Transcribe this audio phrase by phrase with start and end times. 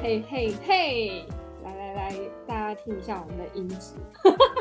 [0.00, 1.26] 嘿嘿嘿，
[1.64, 3.96] 来来来，大家听一下我们的音质，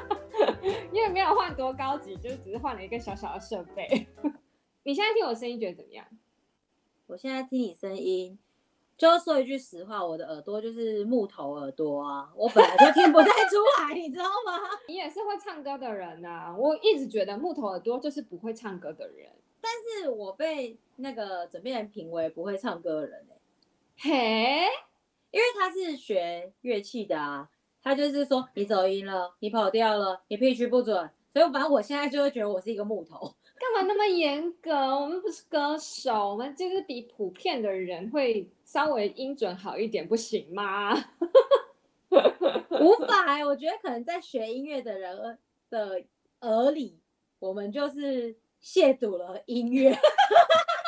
[0.92, 4.08] 因为没有换多高级，就只是换了一个小小的设备。
[4.82, 6.04] 你现在听我声音觉得怎么样？
[7.06, 8.40] 我现在听你声音，
[8.98, 13.58] 就说一句实话，我的耳朵就是木头耳朵啊，我本来就听不太出
[13.88, 14.58] 来，你知道吗？
[14.90, 19.30] 你也是会唱歌的人啊，我一直觉得木头耳朵就是不会唱歌的人。
[19.64, 23.28] 但是我被那个枕边人评为不会唱歌的人
[24.04, 24.66] 嘿，
[25.30, 27.48] 因为他是学乐器的啊，
[27.84, 33.36] 他就是说你走音了，你跑调了，你 pitch 不准，所以反正我现在就会觉得我是一个木头。
[33.62, 34.74] 干嘛那么严格？
[34.74, 40.96] 我们不是歌手，我们就是比普遍的人会稍微音准好一点，不行吗？
[42.10, 45.38] 无法哎，我觉得可能在学音乐的人
[45.70, 46.04] 的
[46.40, 47.00] 耳里，
[47.38, 48.36] 我们就是。
[48.64, 49.90] 亵渎了音乐，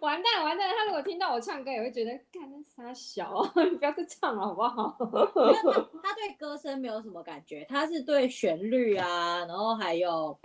[0.00, 0.68] 完蛋完蛋！
[0.76, 4.96] 他如果听到我唱歌，也会觉得干那傻小，你 不要再唱了好不好？
[4.98, 10.38] 他他对歌声没有什么感觉，他是对旋律啊，然后还有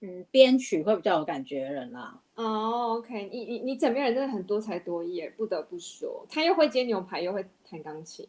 [0.00, 2.20] 嗯编曲会比较有感觉的人啦。
[2.34, 8.28] 哦，OK，你你你整个人真的很多才多艺，不得不说，他又会煎牛排，又会弹钢琴，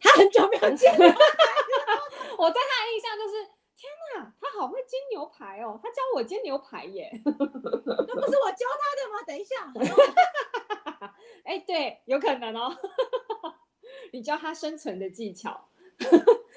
[0.00, 1.06] 他很久没有见了。
[2.38, 3.57] 我对他的印象就是。
[3.78, 5.78] 天哪，他好会煎牛排哦！
[5.80, 9.22] 他教我煎牛排耶， 那不是我教他的吗？
[9.24, 9.72] 等一下，
[11.46, 12.76] 哎、欸，对，有可能哦。
[14.12, 15.68] 你教他生存的技巧，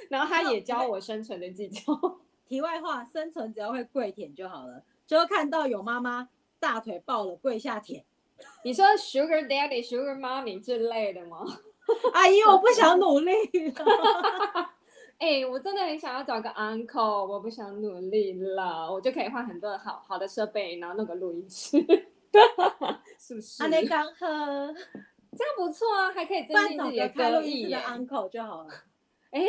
[0.10, 2.20] 然后他也教我生存的技巧。
[2.48, 6.30] 题外话，生存只要会跪舔就好了，就看到有妈妈
[6.60, 8.04] 大腿抱了跪下舔。
[8.64, 11.46] 你说 Sugar Daddy、Sugar Mommy 之类的吗？
[12.14, 13.32] 阿姨，我不想努力。
[15.22, 21.78] 哎、欸，我真的很想要找个 uncle，我不想努力了，我就可以换很多好好的设备，然后弄个录音室，
[23.20, 23.62] 是不是？
[23.62, 24.74] 阿内刚喝，
[25.38, 28.70] 这样不错啊，还可以增进自己的歌艺的 uncle 就好了。
[29.30, 29.48] 哎、欸，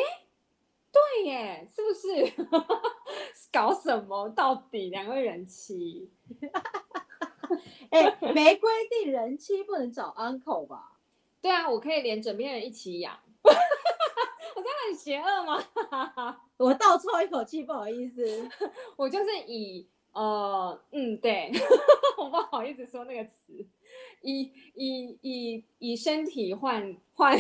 [0.93, 2.47] 对耶，是不是？
[3.51, 4.29] 搞什么？
[4.29, 6.11] 到底两位人妻？
[7.89, 10.99] 哎、欸，没规定人妻不能找 uncle 吧？
[11.41, 13.19] 对啊，我可以连枕边人一起养。
[14.63, 16.39] 我真的很邪恶吗？
[16.57, 18.49] 我倒抽一口气，不好意思。
[18.97, 21.51] 我就是以呃嗯对，
[22.17, 23.67] 我不好意思说那个词，
[24.23, 27.37] 以以以以身体换换，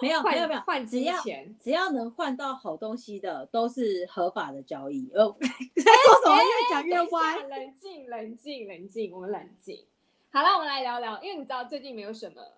[0.00, 5.10] 没有没有没有换金钱，只要能换到好东西的都是合法的交易。
[5.12, 6.36] 呃，在说什么？
[6.36, 7.38] 越讲越歪。
[7.48, 9.84] 冷静冷静冷静，我们冷静。
[10.30, 12.57] 好了，我们来聊聊，因为你知道最近没有什么好。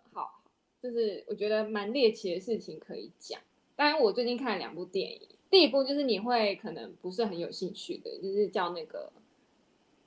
[0.82, 3.40] 就是我觉得蛮猎奇的事情可以讲。
[3.76, 9.12] 当然，我最近看了两部电影，第一部就是你会可能不是很有兴趣的，就是叫那个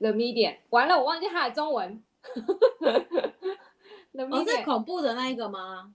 [0.00, 0.52] The Medium》。
[0.70, 2.02] 完了，我忘记它的中文。
[4.12, 5.94] The Medium，哦，是恐怖的那一个吗？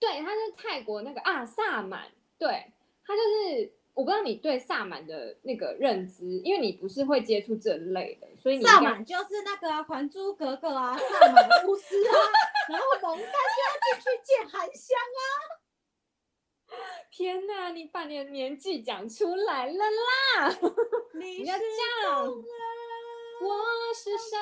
[0.00, 2.10] 对，它是泰国那个啊，萨满。
[2.38, 2.72] 对，
[3.04, 12.12] 它就是我不知道你对萨满的那个认知，因为你不是会接触这类的，所以你萨满就是那个啊，《还珠格格》啊，萨满巫师啊。
[12.68, 15.22] 然后蒙丹就要进去见韩香啊！
[17.10, 20.56] 天哪，你把你的年纪讲出来了啦！
[21.14, 21.64] 你， 你要这
[22.08, 22.26] 样，
[23.42, 24.38] 我是沙。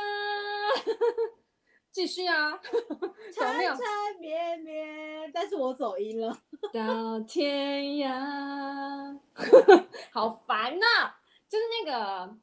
[1.92, 2.58] 继续啊，
[3.34, 6.36] 缠缠绵绵，但是我走音了。
[6.72, 9.18] 到天涯，
[10.12, 11.20] 好烦呐、啊！
[11.48, 12.36] 就是那个，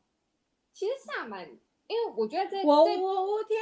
[0.74, 1.48] 其实萨满。
[1.88, 3.58] 因为我觉得这我我我天，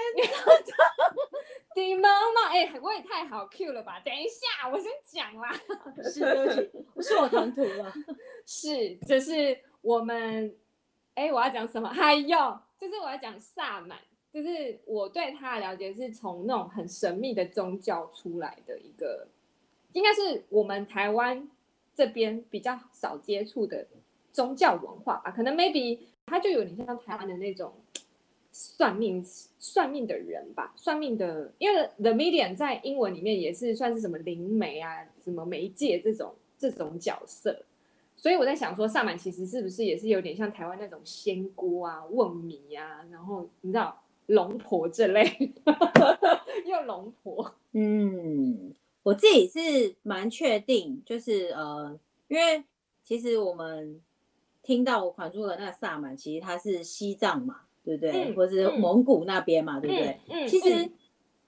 [1.76, 4.02] 你妈妈，哎，我也太好 Q 了吧！
[4.04, 5.54] 等一下，我先讲啦。
[6.12, 7.94] 是，对不是我唐突了。
[8.48, 10.58] 是，就是我们，
[11.14, 11.88] 哎，我要讲什么？
[11.88, 14.00] 还有，就是我要讲萨满，
[14.36, 19.26] 就是我对他的了解是从那种很神秘的宗教出来的一个，
[19.94, 21.48] 应该是我们台湾
[21.96, 23.88] 这边比较少接触的
[24.34, 25.32] 宗教文化吧？
[25.32, 27.72] 可能 maybe 他就有点像台湾的那种。
[28.58, 29.22] 算命
[29.60, 37.66] 算命的人吧，算命的，因为 The Medium 在英文里面也是算是什么灵媒啊，什么媒介这种这种角色，
[38.16, 45.54] 所以我在想说，萨满其实是不是也是有点像台湾那种仙姑啊、问米啊，然后你知道龙婆这类，
[46.66, 47.54] 又龙婆。
[47.74, 48.74] 嗯，
[49.04, 52.64] 我自己是蛮确定，就是呃，因为
[53.04, 54.02] 其实我们
[54.64, 57.62] 听到我款珠的那个萨满，其实它是西藏嘛。
[57.86, 58.32] 对不对？
[58.32, 60.20] 嗯、或是蒙古那边嘛，嗯、对不对？
[60.28, 60.92] 嗯嗯、其实，嗯、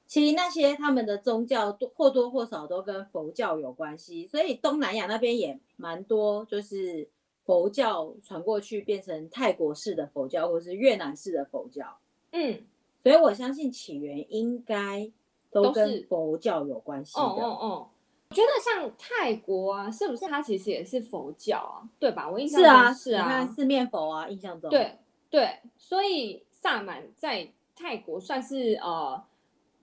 [0.05, 7.09] 其实那些他们的宗教多或多或少都跟佛教有关系，所以东南亚那边也蛮多，就是
[7.43, 11.97] 佛教传过去变成泰国式的佛教，或是越南式的佛教。
[12.31, 12.59] 嗯，
[13.01, 15.09] 所以我相信起源应该
[15.51, 17.21] 都跟佛教有关系的。
[17.21, 17.89] 哦哦哦，
[18.29, 21.89] 我觉得像泰国啊，是不是它其实也是佛教啊？
[21.99, 22.29] 对吧？
[22.29, 24.97] 我印象中是啊，是啊，你看四面佛啊，印象中对
[25.29, 29.23] 对，所以萨满在泰国算是呃。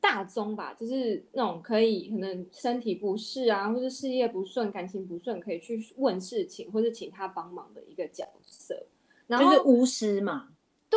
[0.04, 8.84] 大宗吧，就是那种可以可能身体不适啊，或者事业不顺、感情不顺，可以去问事情，或者请他帮忙的一个角色。
[9.26, 10.50] 然后就是巫师嘛。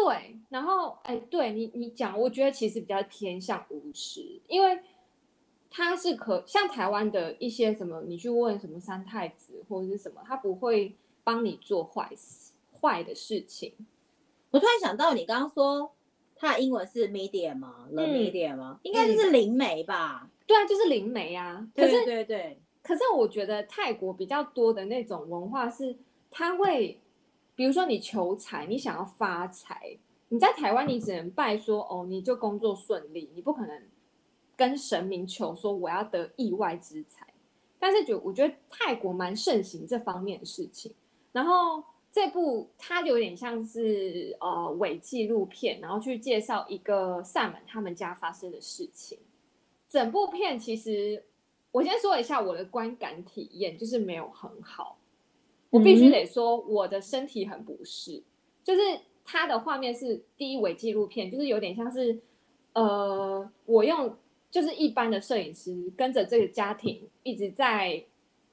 [0.06, 4.80] 对，然后哎，对你你讲，我觉得其实比较偏向巫师，因为
[5.70, 13.74] 他是可像台湾的一些什么，你去问什么三太子或者是什么，他不会帮你做坏事坏的事情。
[14.52, 15.92] 我突然想到，你刚刚说。
[16.40, 18.80] 他的英文是 medium 吗？The medium 吗？
[18.84, 20.30] 应该就是灵媒吧？
[20.46, 21.68] 对啊，就是灵媒啊。
[21.76, 22.62] 可是对对对。
[22.84, 25.98] 可是我觉得泰国比较多的那种文化是，
[26.30, 27.02] 他会，
[27.58, 29.98] 比如说你求财，你想要发财，
[30.30, 33.84] 你在台湾你只能拜说哦，你就工作顺利，你不可能
[34.56, 37.28] 跟神明求说我要得意外之财。
[37.78, 40.94] 但是就我觉得泰国蛮盛行这方面的事情，
[41.34, 41.84] 然后。
[42.10, 49.20] 这部它有点像是呃伪纪录片，然后去介绍一个萨满他们家发生的事情。
[49.88, 51.24] 整部片其实
[51.72, 54.98] 我先说一下我的观感体验，就是没有很好。
[55.70, 58.24] 我必须得说我的身体很不适，
[58.64, 58.82] 就是
[59.26, 62.18] 它的画面是第一伪纪录片，就是有点像是
[62.74, 64.16] 呃我用
[64.50, 68.04] 就是一般的摄影师跟着这个家庭一直在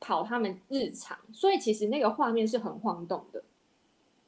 [0.00, 3.43] 跑他们日常，所以其实那个画面是很晃动的。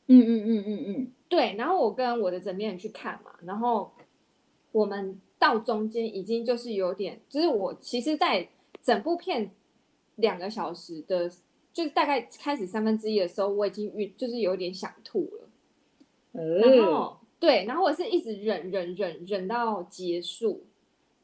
[0.06, 1.56] 嗯嗯嗯嗯嗯，对。
[1.56, 3.90] 然后我跟我的枕边人去看嘛，然后
[4.70, 8.48] 我们到中间已经就是有点，就是我其实，在
[8.80, 9.50] 整部片
[10.14, 11.28] 两个小时的，
[11.76, 15.48] 就是大概开始三分之一的时候，我已经晕，就是有点想吐了。
[16.32, 16.58] 嗯。
[16.58, 20.64] 然后对，然后我是一直忍忍忍忍到结束，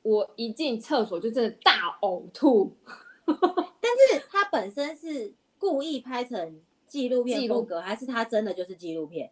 [0.03, 2.77] 我一进厕所就真的大呕吐。
[3.25, 6.61] 但是他本身是故意拍成。
[6.85, 9.31] 纪录片风格还是他真的就是纪录片？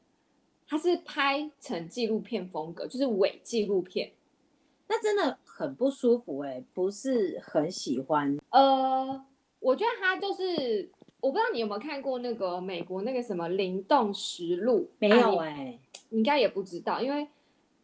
[0.66, 4.12] 他是拍成纪录片风格，就是伪纪录片。
[4.88, 8.38] 那真的很不舒服哎、欸，不是很喜欢。
[8.48, 9.22] 呃，
[9.58, 10.88] 我觉得他就是，
[11.20, 14.80] 我不知道你有没有看过那个美国那个什么《灵动实录》？
[14.98, 15.80] 没有哎、欸，
[16.10, 17.28] 你应该也不知道，因为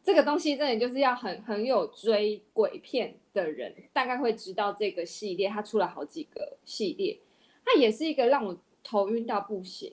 [0.02, 5.48] 这个东西真的就是要很很有追鬼片的人，大概会知道这个系列。
[5.48, 7.18] 它出了好几个系列，
[7.64, 8.56] 它也是一个让我。
[8.88, 9.92] 头晕到不行，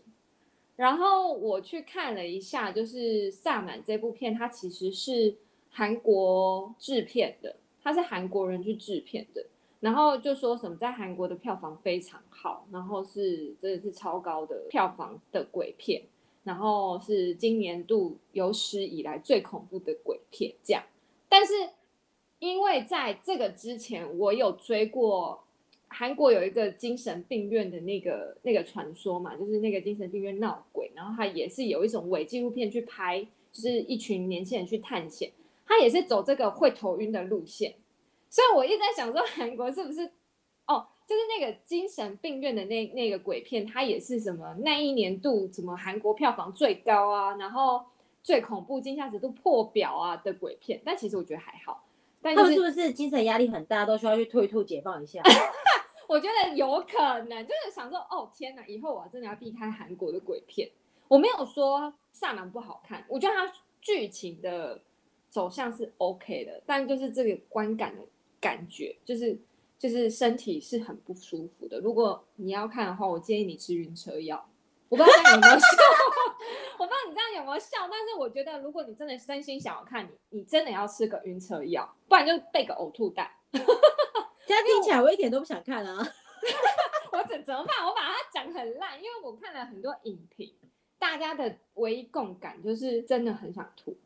[0.76, 5.36] 然后我去看了一下，就是《萨满》这部片，它其实是
[5.72, 9.48] 韩国制片的，它是韩国人去制片的，
[9.84, 16.02] 然后就说什么在韩国的票房非常好，然后是真的是超高的票房的鬼片，
[16.44, 20.82] 然后是今年度有史以来最恐怖的鬼片这样。
[21.28, 21.54] 但是
[22.40, 25.44] 因为在这个之前，我有追过。
[25.96, 35.32] 韩国有一个精神病院的那个那个传说嘛，就是那个精神病院闹鬼，然后他也是有一种伪纪录片去拍，就是一群年轻人去探险，
[35.68, 37.76] 他也是走这个会头晕的路线，
[38.34, 40.02] 所以我一直在想说，韩国是不是
[40.66, 47.86] 哦，就是那个精神病院的那那个鬼片，它也是什么那一年度什么韩国票房最高啊，然后
[48.24, 51.86] 最恐怖、惊吓值都破表啊的鬼片，但其实我觉得还好，
[52.24, 55.22] 但、就是、他们是不是精神压力很大，都需要去吐一吐解放一下？
[56.10, 56.98] 我觉得有可
[57.30, 60.68] 能，就是想说，哦天哪，以后我真的要避开韩国的鬼片。
[61.08, 64.82] 我没有说萨满不好看，我觉得它剧情的
[65.30, 68.02] 走向是 OK 的，但就是这个观感的
[68.44, 69.40] 感觉，就是
[69.80, 71.80] 就是身体是很不舒服的。
[71.80, 74.50] 如果你要看的话，我建议你吃晕车药。
[74.90, 75.66] 我不知道你有没有笑，
[76.78, 83.40] 我不知道你这样有没有笑，但是我觉得如果你真的真心想要看，你你真的要吃个晕车药，不然就备个呕吐袋。
[84.46, 85.98] 这样听起来我一点都不想看啊！
[87.12, 87.84] 我怎怎么办？
[87.88, 90.54] 我把它讲很烂，因为我看了很多影评，
[91.00, 93.98] 大家的唯一共感就是真的很想吐。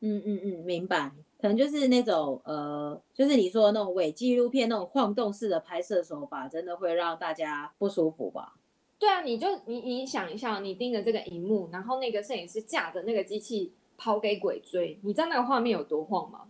[0.00, 1.12] 嗯嗯嗯，明白。
[1.38, 8.54] 可能就是那种呃，就是你说的那种伪纪录片那种晃动式的拍摄手法，真的会让大家不舒服吧？
[8.98, 16.48] 对啊，你就你你想一下，你盯着这个荧幕，然后那个摄影师架着那个机器跑给鬼追，你知道那个画面有多晃吗？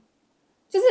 [0.68, 0.86] 就是。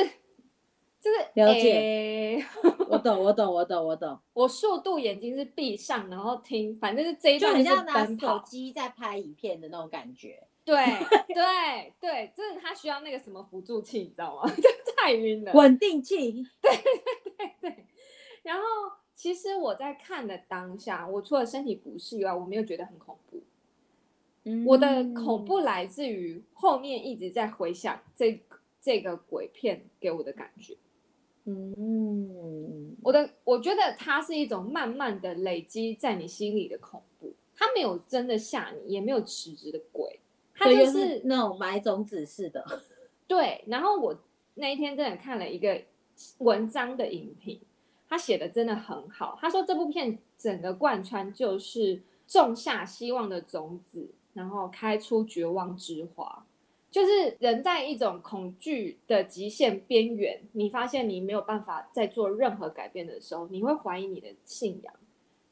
[1.05, 2.45] 就是了解，欸、
[2.89, 4.17] 我 懂，我懂，我懂，我懂。
[4.33, 10.47] 我速度眼睛是闭上，然后听，反正是这一段很像拿手机在拍影片的那种感觉。
[10.65, 10.75] 对
[11.27, 14.50] 对对，就是他需要那个什么辅助器，你知道吗？
[14.57, 14.63] 就
[14.98, 15.53] 太晕了。
[15.53, 16.43] 稳定器。
[16.62, 17.86] 对对对对。
[18.41, 18.63] 然后
[19.13, 23.43] 其实我在看的当下，我除了身体不适以外，我没有觉得很恐怖。
[24.43, 28.43] 嗯，我的恐怖来自于后面一直在回想这
[28.81, 30.75] 这个鬼片给我的感觉。
[31.45, 40.19] 嗯，我的我觉得它是一种慢慢的累积在你心里的恐怖，它没有真的吓你，也没有实质的鬼，
[40.55, 42.65] 它就是，是那种买种子似的。
[43.27, 44.17] 对，然后我
[44.55, 45.81] 那一天真的看了一个
[46.39, 47.59] 文章的影评，
[48.07, 49.38] 他写的真的很好。
[49.41, 56.45] 他说这部片整个贯穿就是种下希望的种子，然后开出绝望之花。
[56.91, 64.93] 就是人在一种恐惧的极限边缘，你发现你没有办法再做任何改变的时候，你会怀疑你的信仰，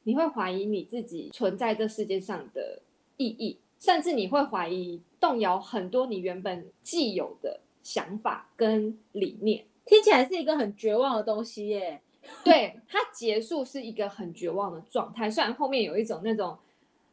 [0.04, 2.82] 你会怀疑你自己存在这世界上的
[3.18, 9.66] 意义，甚至你会怀疑动摇很多你原本既有的想法跟理念。
[9.86, 12.02] 听起来是一个很绝望的东西耶。
[12.46, 16.58] 对，它结束是一个很绝望的状态，虽然后面有一种那种，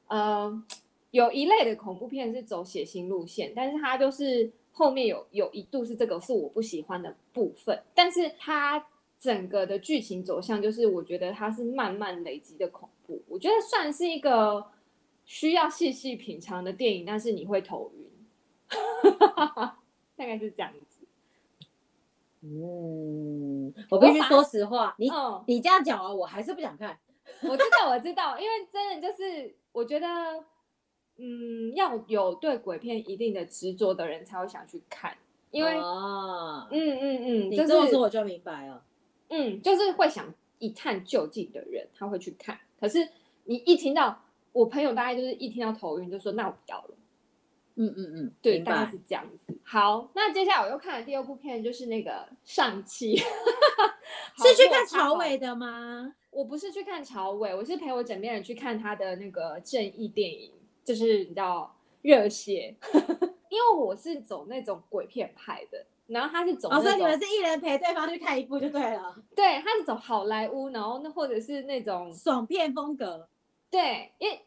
[0.07, 0.63] 呃。
[1.13, 8.87] 有一类的恐怖片是走血腥路线，但是它就是后面有有一度是这个是我不喜欢的部分，但是它
[9.19, 14.65] 整个的剧情走向就是我觉得它是慢慢累积的恐怖，我觉得算是一个
[15.31, 18.11] 需要细细品尝的电影，但是你会头晕，
[20.17, 21.07] 大概是这样子。
[22.41, 26.99] 嗯，我必须说实话，你、嗯、你这样讲啊，我还是不想看。
[27.43, 30.09] 我知道，我知道，因为真的就是我觉得。
[31.23, 35.15] 嗯，要有对鬼片一定的执着的人才会想去看，
[35.51, 38.83] 因为，啊、嗯嗯嗯，你这么说我就明白了，
[39.29, 43.07] 嗯，就是会想一探究竟的人他会去看，可是
[43.45, 44.19] 你一听到
[44.53, 46.95] 我朋友大概就是一听到头晕就说那我不要了，
[47.77, 49.57] 嗯嗯嗯，对，大概是这样子。
[49.65, 56.15] 好，那接下来我又看了第二部片，就是那个上气，是去看朝伟的吗？
[56.31, 60.53] 我不是去看朝伟，我是陪我枕边人去看他的那个正义电影。
[60.83, 62.75] 就是你知道热血，
[63.49, 69.15] 因为我是走那种鬼片派的，然后他是走，哦，所以你们是一人陪对方去看一部就对了。
[69.37, 73.29] 对，他是走好莱坞，然后那或者是那种爽片风格。
[73.71, 74.41] 对，因为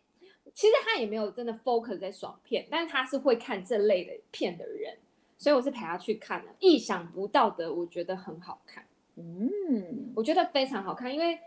[0.53, 4.97] 其实他也没有真的 focus 在爽片，但是他是会看这类的片的人，
[5.37, 6.51] 所以我是陪他去看的。
[6.59, 8.85] 意想不到的，我觉得很好看。
[9.15, 11.39] 嗯，我觉得非常好看，因为。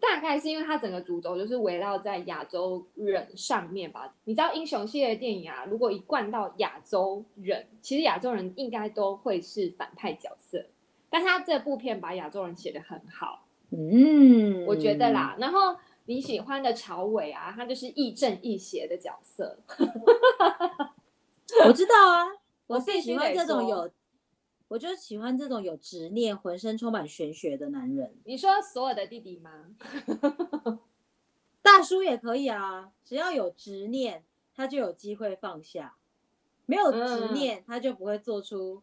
[0.00, 4.14] 大概是因为它整个主轴就是围绕在亚洲人上面吧。
[4.24, 10.66] 你知道英雄系列电影啊，如果一贯到亚洲人，其实亚洲人应该都会是反派角色。
[11.08, 15.36] 但他这部片把亚洲人写得很好，嗯，我觉得啦。
[15.38, 15.74] 然后
[16.06, 19.58] 你喜欢的朝伟啊，他就是亦正亦邪的角色。
[21.66, 22.26] 我知道啊，
[22.66, 23.90] 我最喜欢这种有。
[24.68, 28.16] 我就喜欢这种有执念、浑身充满玄学的男人。
[28.24, 29.76] 你说所有的弟弟吗？
[31.62, 34.24] 大叔也可以啊，只要有执念，
[34.56, 35.96] 他就有机会放下；
[36.66, 38.82] 没有执念，他就不会做出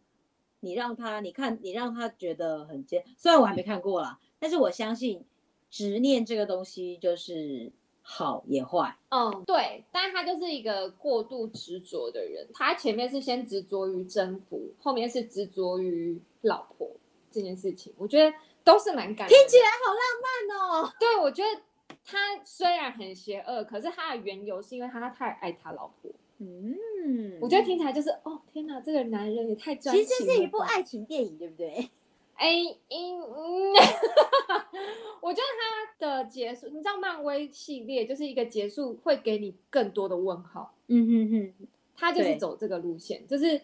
[0.61, 3.03] 你让他、你看、你让他觉得很贱。
[3.17, 5.25] 虽然我还没看过啦，但是我相信
[5.71, 7.71] 执念这个东西就是。
[8.03, 12.45] 好也坏，嗯，对，但他就是一个过度执着的人。
[12.51, 16.89] 他前面是先执着于征服，后面是执着于老婆
[17.29, 17.93] 这件事情。
[17.97, 20.93] 我觉得都是蛮感人的，听起来好浪漫哦。
[20.99, 21.61] 对，我觉得
[22.03, 26.11] 他虽然很邪恶，可是他的缘由是因为他太爱他老婆。
[26.39, 30.09] 嗯，我觉得听起来就是哦，天哪，这个男人也太专情了。
[30.09, 31.87] 其实这是一部爱情电影，对不对？
[32.35, 33.71] 哎，嗯，
[35.21, 40.73] 我觉得它的结束，你知道，漫威系列就是一个结束会给你更多的问号。
[40.87, 43.61] 嗯哼哼，它就是走这个路线，就是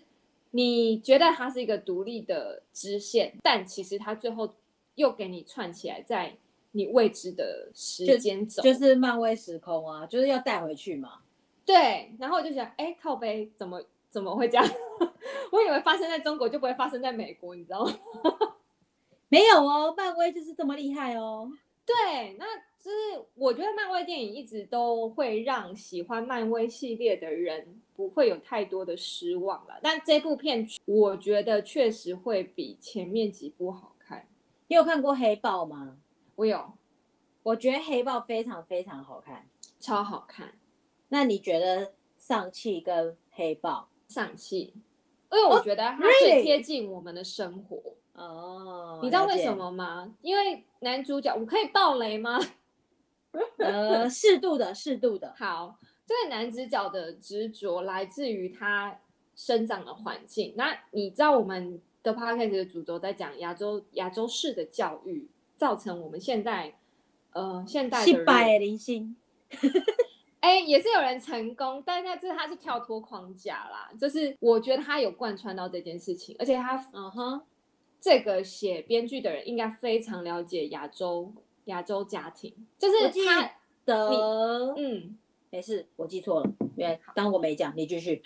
[0.51, 4.53] 你觉得它是一个独立的支线，但其实它最后
[4.95, 6.37] 又给你串起来，在
[6.73, 11.21] 你未知的时间走就，就是漫威时空啊，就是要带回去嘛。
[11.65, 14.65] 对，然后我就想，哎，靠背怎么怎么会这样？
[15.51, 17.93] 我以为发生在中国就不会发生在美国，你知道吗？
[19.29, 21.51] 没有哦，漫威就是这么厉害哦。
[21.85, 22.45] 对，那
[22.77, 29.79] 就是我觉得漫威电影一直都会让喜欢漫威系列的人不会有太多的失望了。
[29.81, 34.27] 但这部片我觉得确实会比前面几部好看。
[34.67, 35.97] 你有看过黑豹吗？
[36.35, 36.73] 我有，
[37.43, 39.47] 我觉得黑豹非常非常好看，
[39.79, 40.53] 超好看。
[41.09, 43.89] 那你觉得丧气跟黑豹？
[44.07, 44.73] 丧气，
[45.31, 47.75] 因为我觉得它最贴近我们的生活。
[47.75, 47.97] Oh, really?
[48.17, 50.11] 哦，你知道为什么吗？
[50.21, 52.39] 因为男主角，我可以爆雷吗？
[53.59, 55.33] 呃，适度的，适度的。
[55.37, 58.99] 好，这个男主角的执着来自于他
[59.35, 60.55] 生长的环境。
[60.57, 66.73] 那你知道我们的 podcast 的主轴在讲亚洲亚洲式的教育，造成我们现在
[67.33, 69.15] 呃现代的百零星。
[70.39, 77.41] 哎，也是有人成功，但是他这他是跳脱框架啦，就是我觉得他有贯穿到这件事情，而且他嗯哼，
[77.99, 81.33] 这个写编剧的人应该非常了解亚洲
[81.65, 83.51] 亚洲家庭，就是他
[83.85, 84.09] 的
[84.77, 85.17] 嗯，
[85.49, 88.21] 没事，我记错了，因为当我没讲，你继续。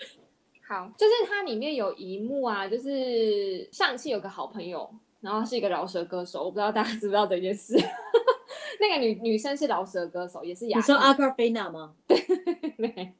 [0.68, 4.88] 好，就是它里面有一幕啊，就是上期有个好朋友，
[5.20, 7.76] 然后是一个饶舌歌手，我不知道大家知不知道这件事。
[8.80, 10.78] 那个女女生是饶舌歌手，也是亚。
[10.78, 11.94] 你说阿卡菲娜吗？
[12.06, 13.12] 对。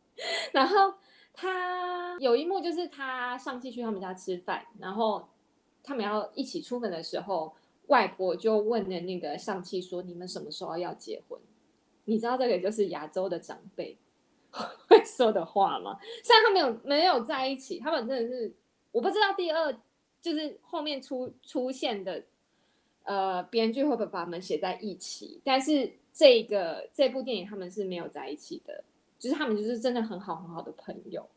[0.53, 0.95] 然后
[1.35, 5.29] 他有一幕就是他上期去他们家吃饭，然后
[5.83, 7.55] 他们要一起出门的时候，
[7.87, 11.39] 外婆就问了那个上期说：“你们什么时候要结婚？”
[12.07, 13.97] 你知道这个就是亚洲的长辈
[14.51, 15.99] 会说的话吗？
[16.25, 18.53] 虽然他没有没有在一起，他们真的是
[18.91, 19.73] 我不知道第二
[20.21, 22.23] 就是后面出出现的。
[23.05, 25.41] 呃，编剧会不会把他们写在一起？
[25.43, 28.85] 但是这个这部电影他们是没有在一起的，
[29.19, 31.29] 就是他们就是真的很好很好的朋友。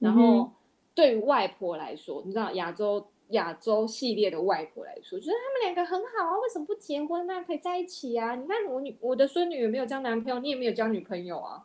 [0.00, 0.52] 然后
[0.94, 7.44] 对于外婆来说，你知道亚洲亚洲系列的外婆来说，觉得他们两个很好啊，为什么不结婚呢？
[7.46, 8.34] 可以在一起啊？
[8.34, 11.64] 你看我女我的孙女也没有交男朋友，你也没有交女朋友啊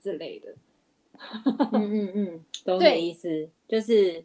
[0.00, 0.54] 之类的。
[1.72, 4.24] 嗯嗯嗯，懂你意思，就是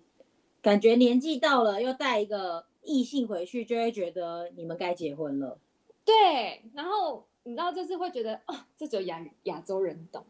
[0.62, 2.66] 感觉年纪到了，又带一个。
[2.86, 5.58] 异性回去就会觉得你们该结婚了，
[6.04, 6.62] 对。
[6.74, 10.22] 然后你知道，就是会觉得哦，这只有亚亚洲人懂，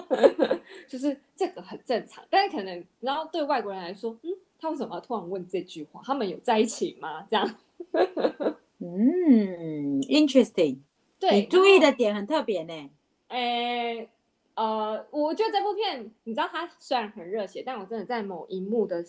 [0.88, 2.24] 就是这个很正常。
[2.30, 6.00] 但是可能，然后对外国人来说，嗯，他为什么要突然问这句话？
[6.04, 7.26] 他们有在一起吗？
[7.30, 7.54] 这样，
[8.80, 10.78] 嗯，interesting。
[11.18, 12.90] 对，你注意的点很特别呢。
[13.28, 14.08] 诶，
[14.54, 19.04] 呃，我觉得这部片，你知道，它虽然很热血，但我真的在某一幕的。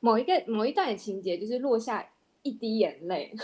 [0.00, 2.06] 某一个某一段的情节，就是落下
[2.42, 3.32] 一滴眼泪，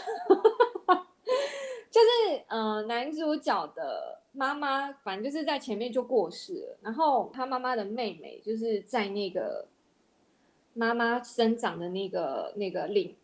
[1.91, 9.67] 就是呃男主角的妈妈，反正就是在前面就过世了，然后他妈妈的妹妹就是在那个
[10.81, 13.15] 妈妈生长的那个那个领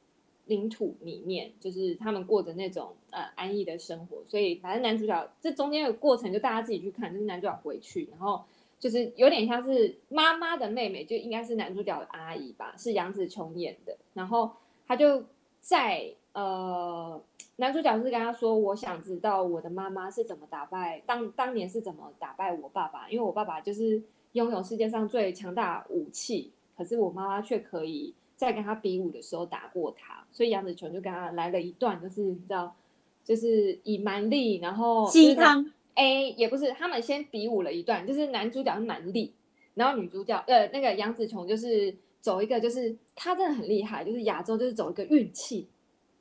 [0.47, 8.45] 领土里面，就是他们过着那种呃安逸的生活，所以反正男主角这中间的过程就大家自己去看，就是男主角回去，然后。
[8.79, 13.97] 就是有点像是妈妈的妹妹，就应该是男主角的阿姨吧，是杨紫琼演的。
[14.13, 14.51] 然后
[14.87, 15.25] 他就
[15.63, 17.19] 在呃，
[17.57, 30.25] 男主角是跟他说：“我想知道我的妈妈是怎么打败当当年是怎么打败我爸爸，因为我爸爸就是拥有世界上最强大武器，可是我妈妈却可以在跟他比武的时候打过他。
[30.33, 32.77] 所以杨子琼就跟他来了一段，就是你知道，
[33.25, 39.33] 就是以蛮力，然后鸡汤。” A 也不是，他们先比武了一段，就是男主角是蛮力，
[39.73, 45.67] 然后女主角呃那个杨紫琼就是走一个，就是他真的很厉害，就是亚洲就是走一个运气，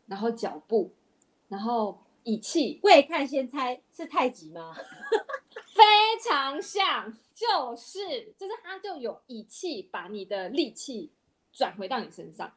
[0.07, 0.89] 然后脚步，
[1.49, 2.79] 然后以气。
[2.83, 4.73] 未看先猜是太极吗？
[5.75, 5.83] 非
[6.23, 11.11] 常像，就是就是他就有以气把你的力气
[11.51, 12.51] 转回到你身上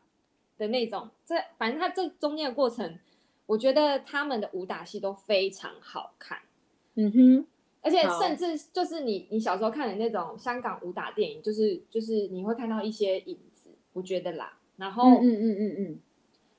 [0.57, 2.99] 的那种，这反正他这中间的过程，
[3.47, 6.39] 我觉得他们的武打戏都非常好看。
[6.95, 7.47] 嗯哼，
[7.81, 14.59] 而且甚至就是你你小时候看的那种香港武打电影，就是就是你会看到一些影子，我觉得啦。
[14.77, 16.01] 然后嗯嗯嗯嗯，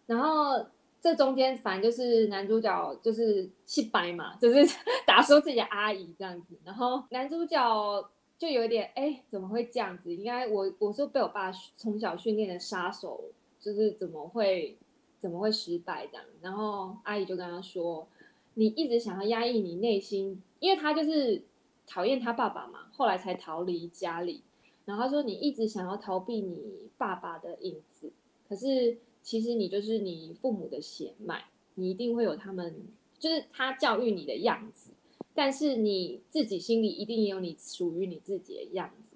[0.08, 0.66] 然后
[1.02, 4.76] 这中间反正就是男主角就是气白嘛，就是
[5.08, 6.56] 打输自己的阿姨这样子。
[6.64, 10.14] 然后男主角就有一点哎，怎么会这样子？
[10.14, 13.24] 应该我我是被我爸从小训练的杀手，
[13.60, 14.78] 就是怎么会
[15.20, 16.24] 怎么会失败这样？
[16.42, 18.08] 然后阿姨就跟他说。
[18.56, 21.42] 你一直想要压抑你内心，因为他就是
[21.88, 24.42] 讨厌他爸爸嘛，后来才逃离家里。
[24.84, 28.12] 然后他说你一直想要逃避你爸爸的影子，
[28.50, 28.98] 可是
[29.30, 31.44] 其实你就是你父母的血脉，
[31.76, 32.88] 你一定会有他们，
[33.20, 34.90] 就是他教育你的样子。
[35.36, 39.16] 但是你自己心里一定也有你属于你自己的样子。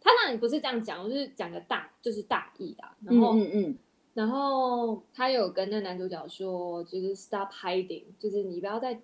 [0.00, 2.84] 他当然不是这样讲，我是讲个大，就是大意的。
[3.02, 3.50] 然后，嗯嗯。
[3.70, 3.78] 嗯
[4.14, 9.02] 然后他有跟那男主角说，就是 stop hiding，就是你不要再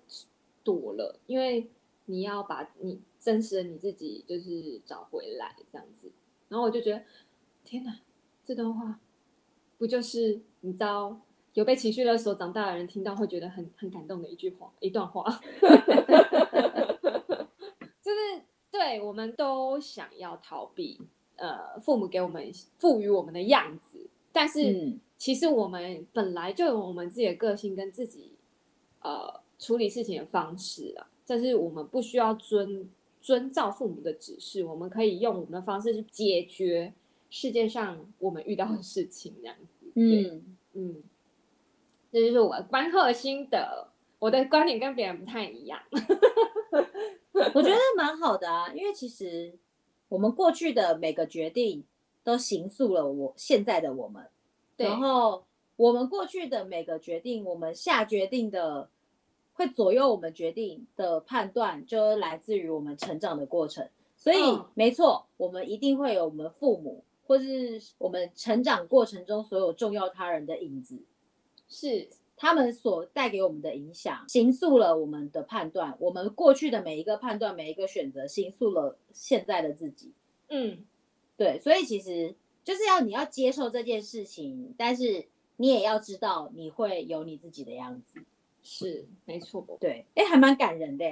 [0.63, 1.69] 躲了，因为
[2.05, 6.09] 你要把你真实的你自己就是找回来这样子。
[6.47, 7.03] 然后我就觉得，
[7.65, 7.99] 天哪，
[8.45, 9.01] 这段话
[9.77, 11.19] 不就是你知道
[11.53, 15.23] 有被情绪勒索长大的人听到会觉得很很感动的一句话，一段话，
[18.01, 20.99] 就是对我们都想要逃避
[21.35, 24.71] 呃父母给我们赋予我们的样子，但是。
[24.71, 28.33] 嗯其实我们本来就有我们自己的个性跟自己，
[29.01, 31.07] 呃，处理事情的方式啊。
[31.25, 32.87] 但是我们不需要遵
[33.21, 36.93] 遵照父母的指示，我们可以用我们的方式去解决
[37.37, 39.91] 世界上我们遇到的事情，这样子。
[39.95, 41.03] 嗯嗯，
[42.09, 43.89] 这就是我观后的心得。
[44.19, 45.77] 我的观点跟别人不太一样。
[47.53, 49.53] 我觉得蛮好的啊，因为其实
[50.07, 51.83] 我们过去的每个决定
[52.23, 54.25] 都形塑了我现在的我们，
[54.77, 55.43] 对然后
[55.75, 58.89] 我们过去的每个决定，我们下决定的
[59.55, 63.89] 会左右我们决定的判断，就来自于我们成长的过程。
[64.17, 70.99] 所以，嗯、没错，我们一定会有我们父母，或是我们成长过程中所有重要他人的影子，
[71.67, 72.07] 是
[72.37, 75.95] 他们所带给我们的影响，形塑了我们的判断。
[75.99, 80.11] 我们过去的每一个判断，每一个选择，形塑了现在的自己。
[80.49, 80.85] 嗯，
[81.37, 85.25] 对，所以其实就是要你要接受这件事情，但是
[85.57, 88.21] 你也要知道你会有你自己的样子。
[88.67, 89.63] 是，没错。
[89.79, 91.05] 对，哎，还蛮感人的。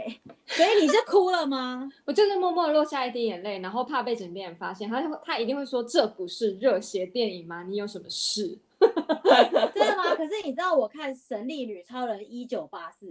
[0.47, 1.87] 所以你是哭了吗？
[2.03, 7.61] 我就是默默落下一滴眼泪，然后怕被枕边人发现，他他一定会说，这不是热血电影吗？
[7.61, 8.57] 你有什么事？
[8.79, 10.15] 真的吗？
[10.15, 13.05] 可是你知道我看《神力女超人一九八四》，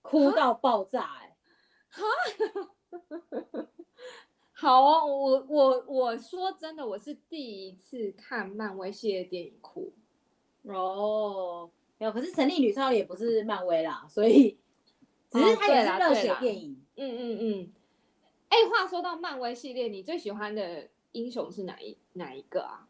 [0.00, 1.36] 哭到爆炸哎！
[1.88, 2.02] 哈，
[4.54, 9.92] 好哦，我我我说真的，我是第一次看漫威系列电影哭
[10.62, 11.68] 哦。
[11.98, 14.58] 没有，可是《神力女超人》也不是漫威啦，所以
[15.30, 16.72] 只是它也是热血电影。
[16.72, 17.72] 哦、嗯嗯嗯。
[18.48, 22.86] 哎，话说到漫威系列，你最喜欢的英雄是哪一哪一个啊？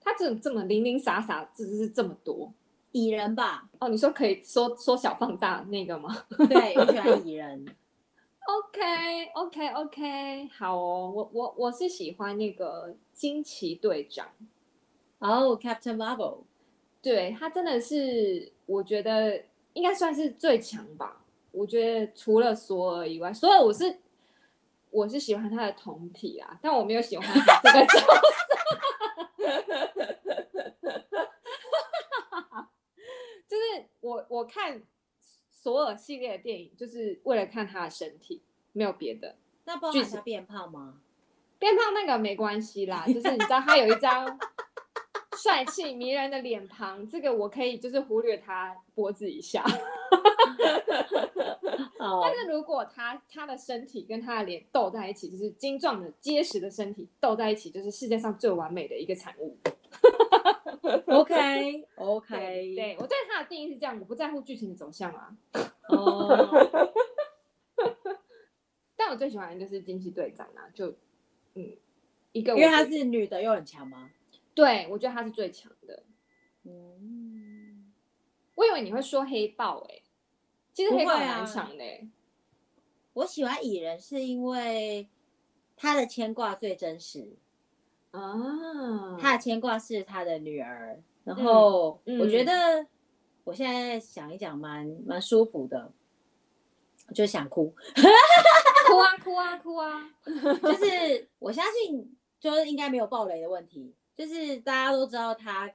[0.00, 2.52] 他这这么零零散散，只是这么多。
[2.92, 3.68] 蚁人吧？
[3.78, 6.24] 哦，你说可以缩缩小放大那个吗？
[6.48, 7.66] 对，我喜欢蚁人。
[8.46, 14.28] OK OK OK，好哦，我我我是喜欢那个惊奇队长。
[15.18, 16.44] 哦、oh，Captain Marvel。
[17.00, 21.24] 对，他真的是，我觉得应该算是最强吧。
[21.52, 24.00] 我觉得除了索尔以外，索尔我是
[24.90, 28.06] 我是喜欢他的同体啊，但我没有喜欢他这个角色。
[33.48, 33.62] 就是
[34.00, 34.82] 我我看
[35.50, 39.36] 索尔系列的电影，就是为了看他的身体，没有别的。
[39.64, 41.00] 那包含他变胖吗？
[41.58, 44.38] 变胖那个没关系啦，就是你知道他有一张。
[45.42, 49.64] 帅气迷人的脸庞，这个我可以就是忽略他脖子以下。
[51.98, 59.56] 哦、但是如果他他的身体跟他的脸斗在一起，就是精壮的结实的身体斗在一起，就是世界上最完美的一个产物。
[61.06, 62.36] OK OK，
[62.74, 65.36] 对，对我对他的定义是这样，我不在乎剧情的走向啊。
[65.88, 66.48] 哦，
[68.96, 70.94] 但我最喜欢的就是惊奇队长啊，就
[71.54, 71.76] 嗯，
[72.32, 74.10] 一个因为她是女的又很强吗？
[74.58, 76.02] 对，我觉得他是最强的。
[76.64, 77.92] 嗯，
[78.56, 80.02] 我以为你会说黑豹诶，
[80.72, 81.84] 其实黑豹蛮强的。
[81.84, 82.10] 啊。
[83.12, 85.08] 我喜欢蚁人是因为
[85.76, 87.36] 他的牵挂最真实
[88.10, 92.84] 啊，他的牵挂是他的女儿，然后我觉得
[93.44, 95.92] 我现在想一想蛮蛮舒服的，
[97.14, 97.72] 就想哭，
[98.88, 103.94] 哭啊哭啊哭啊，就是我相信就是应该没有暴雷的问题。
[104.18, 105.72] 就是大家都知道他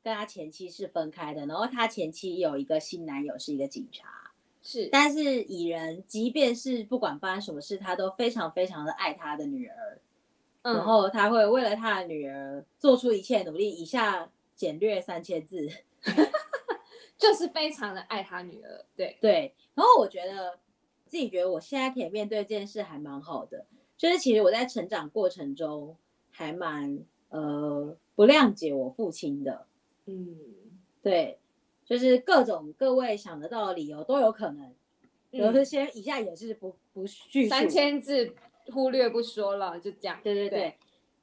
[0.00, 4.30] 跟他前妻是分开的，然后他前妻有一个新男友是一个警察，
[4.62, 9.98] 是，但是蚁人即便是不管发生什么事，他都非常非常的爱他的女儿，
[10.62, 13.68] 嗯、然后他会为了他的女儿做出一切努力。
[13.68, 15.68] 以下简略三千字，
[17.18, 19.52] 就是非常的爱他女儿，对对。
[19.74, 20.60] 然后我觉得
[21.06, 25.96] 自己觉得我现在可以面对这件事还蛮好的，就是其实我在成长过程中
[26.30, 27.04] 还蛮。
[27.34, 29.66] 呃，不谅解我父亲的，
[30.06, 30.38] 嗯，
[31.02, 31.36] 对，
[31.84, 34.72] 就是各种各位想得到的理由都有可能，
[35.32, 38.32] 有这些以下也是不不叙述，三千字
[38.72, 40.74] 忽略不说了，就这样，对对对，对，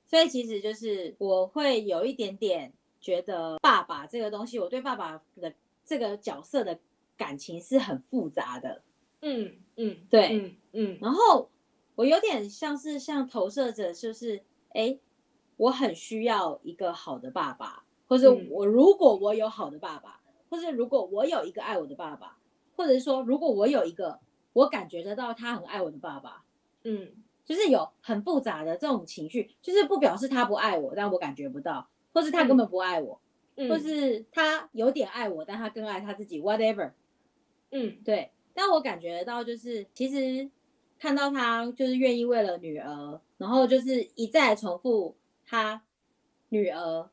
[0.05, 5.53] 所以其实就是我会有一点点觉得爸爸这个东西，我对爸爸的
[5.85, 6.77] 这个角色的
[7.15, 8.81] 感情是很复杂的，
[9.21, 11.49] 嗯嗯，对，嗯嗯，然后
[11.95, 14.43] 我有点像是像投射者，就是
[14.73, 14.99] 哎。
[15.61, 22.35] 我很需要一个好的爸爸，或者我如果我有好的爸爸，嗯、或者如果我有一个爱我的爸爸，
[22.75, 24.19] 或者是说如果我有一个
[24.53, 26.43] 我感觉得到他很爱我的爸爸，
[26.81, 27.11] 嗯，
[27.45, 33.21] 就是有很复杂的这种情绪，就是不表示他不爱我，但我感觉不到，或是他根本不爱我，
[33.55, 36.93] 嗯、或是他有点爱我，但他更爱他自己，whatever，
[37.69, 40.49] 嗯，对，但我感觉得到就是其实
[40.97, 45.15] 看到他就是愿意为了女儿，然后就是一再重复。
[45.51, 45.83] 他
[46.47, 47.09] 女儿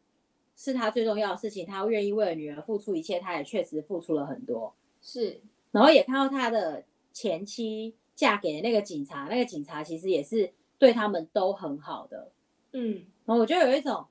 [0.55, 4.73] 是他最重要的事情，他愿意为了女儿付出一切，他也确实付出了很多。
[5.03, 5.41] 是，
[5.73, 12.31] 然后也看到他的前妻嫁给那个警察，那个警察其实也是对他们都很好的。
[12.71, 14.07] 嗯，然后我就有一种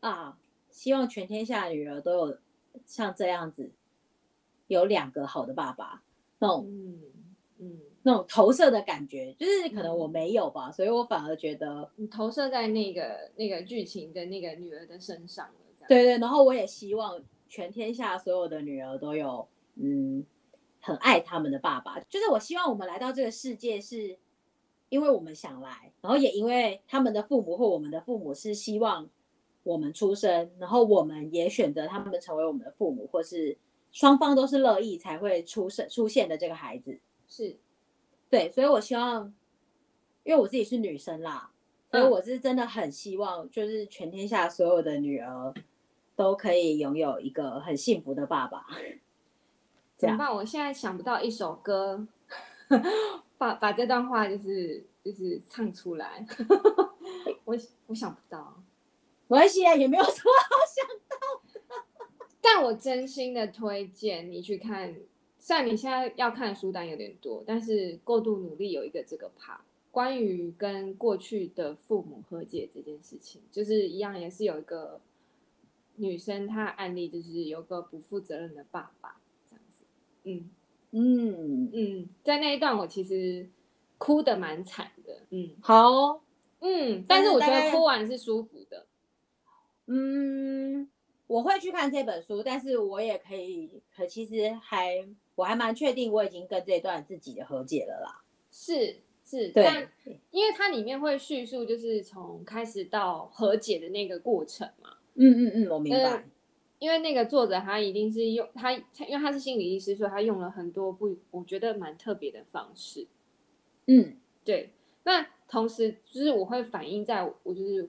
[0.00, 0.36] 啊，
[0.68, 2.38] 希望全天下的女儿都有
[2.84, 3.70] 像这样子，
[4.66, 6.02] 有两个好的爸爸。
[6.40, 7.00] 那种，嗯
[7.58, 15.52] 嗯，那种投射的感觉，就是可能我没有吧，嗯、所以我反而觉得你投射在那个那个剧情的那个女儿的身上了。
[15.88, 20.24] 对对，然后我也希望全天下所有的女儿都有嗯
[20.80, 24.16] 很爱他们的爸爸，就是我希望我们来到这个世界是
[24.88, 29.08] 因为我们想来，然后也因为他们的父母或我们的父母是希望
[29.62, 33.56] 我们出生，然后我们也选择他们成为我们的父母，或是
[33.92, 37.56] 双方都是乐意才会出生出现的这个孩子是。
[38.32, 39.30] 对，所以我希望，
[40.24, 41.50] 因为我自己是女生啦，
[41.90, 45.52] 所以我是真的很希望，就是全天下所有的女儿
[46.16, 48.64] 都可以拥有一个很幸福的爸爸。
[49.98, 50.34] 怎么办？
[50.34, 52.08] 我现在想不到一首歌，
[53.36, 56.26] 把把这段话就是就是唱出来，
[57.44, 57.54] 我
[57.88, 58.62] 我想不到，
[59.28, 61.60] 没关系啊，也没有什么好想到的。
[62.40, 64.96] 但我真心的推荐你去看。
[65.44, 69.58] 虽然你现在要看的书单有点多，但是过度努力有一个这个 part，
[69.90, 75.00] 关于跟过去的父母和解这件事情，就是一样也是有一个
[75.96, 79.84] 女生她案例，就是有个不负责任的爸爸这样子。
[80.22, 80.48] 嗯
[80.92, 83.50] 嗯嗯，在那一段我其实
[83.98, 85.22] 哭的蛮惨的。
[85.30, 86.22] 嗯，好，
[86.60, 88.86] 嗯，但是我觉得哭完是舒服的。
[89.86, 90.88] 嗯，
[91.26, 95.04] 我会去看这本书，但是我也可以，可其实还。
[95.34, 98.22] 我还蛮确定我已经跟这段自己的和解了啦。
[98.50, 99.88] 是是，对，但
[100.30, 104.96] 因为它里面会叙述，就是从开始到和解的那个过程嘛。
[105.14, 105.98] 嗯嗯嗯，我明白。
[106.02, 106.24] 呃，
[106.78, 108.82] 因为那个作者他一定是用他，因
[109.14, 113.06] 为他是心理医师，所以他用了很多不，我觉得蛮特别的方式。
[113.86, 114.70] 嗯，对。
[115.04, 117.88] 那同时就是我会反映在我就是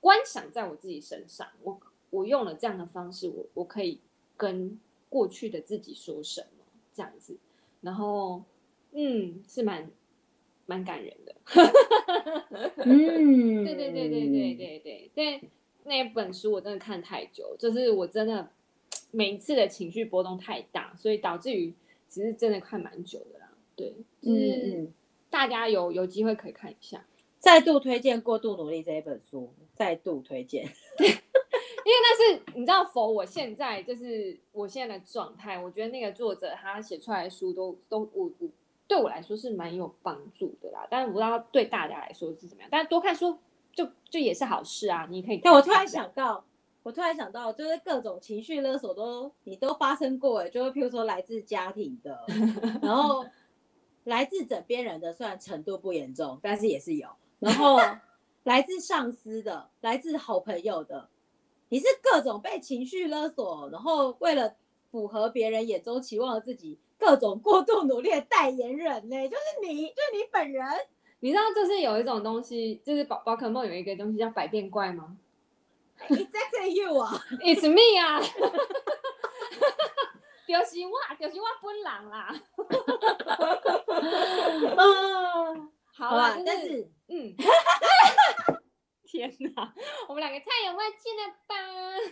[0.00, 1.80] 观想在我自己身上，我
[2.10, 4.00] 我用了这样的方式，我我可以
[4.36, 4.78] 跟
[5.08, 6.53] 过去的自己说什么。
[6.94, 7.36] 这样子。
[7.80, 8.42] 然后
[8.92, 9.90] 嗯是蛮
[10.64, 11.34] 蛮感人的。
[12.86, 13.64] 嗯。
[13.64, 15.50] 对对对对对对对。
[15.84, 18.48] 那本书我真的看太久就是我真的
[19.10, 21.74] 每一次的情绪波动太大所以导致于
[22.08, 23.50] 其实真的看蛮久的啦。
[23.76, 24.88] 对就是
[25.28, 27.04] 大家有有机会可以看一下。
[27.44, 30.66] 再度推荐过度努力这一本书再度推荐。
[31.86, 33.06] 那是你知道否？
[33.10, 38.48] 我现在就是我现在的状态，我觉得那个作者他写出来的书都都我我
[38.86, 40.86] 对我来说是蛮有帮助的啦。
[40.90, 42.68] 但是我不知道对大家来说是怎么样。
[42.72, 43.38] 但是多看书
[43.72, 45.42] 就就也是好事啊，你可以看。
[45.44, 46.44] 但我突然想到，
[46.82, 52.24] 我突然想到，就是各种情绪勒索都你都发生过哎，就是譬如说来自家庭的，
[52.80, 53.26] 然后
[54.04, 57.08] 来自枕边人的，虽然程度不严重，但是也是有。
[57.40, 57.78] 然后
[58.44, 61.10] 来自上司的，来自好朋友的。
[61.68, 64.54] 你是各种被情绪勒索，然后为了
[64.90, 69.28] 符合别人眼中期望的自己，各种过度努力的代言人呢？
[69.28, 70.64] 就是你，就是你本人。
[71.20, 75.16] 你知道，就是有一种东西，就是宝宝可梦有一个东西叫百变怪吗
[76.08, 78.20] ？Exactly you 啊，It's me 啊，
[80.46, 82.34] 就是我，就是我本人啦。
[84.76, 87.34] 嗯，好啊，但是，嗯。
[89.14, 89.72] 天哪，
[90.08, 91.54] 我们两个太有默契了吧？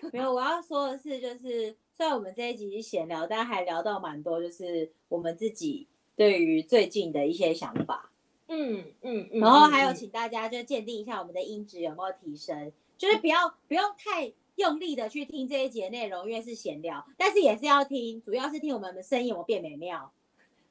[0.14, 8.12] 没有，我要说的是，就是虽然我们这一集是闲聊，但还聊到蛮多，就是我们自己对于最近的一些想法。
[8.46, 9.40] 嗯嗯嗯。
[9.40, 20.12] 然后还有，请大家就鉴定一下我们的音质有没有提升，就是不要不用太用力的去听这一节内容，因为是闲聊，但是也是要听，主要是听我们的声音有没有变美妙。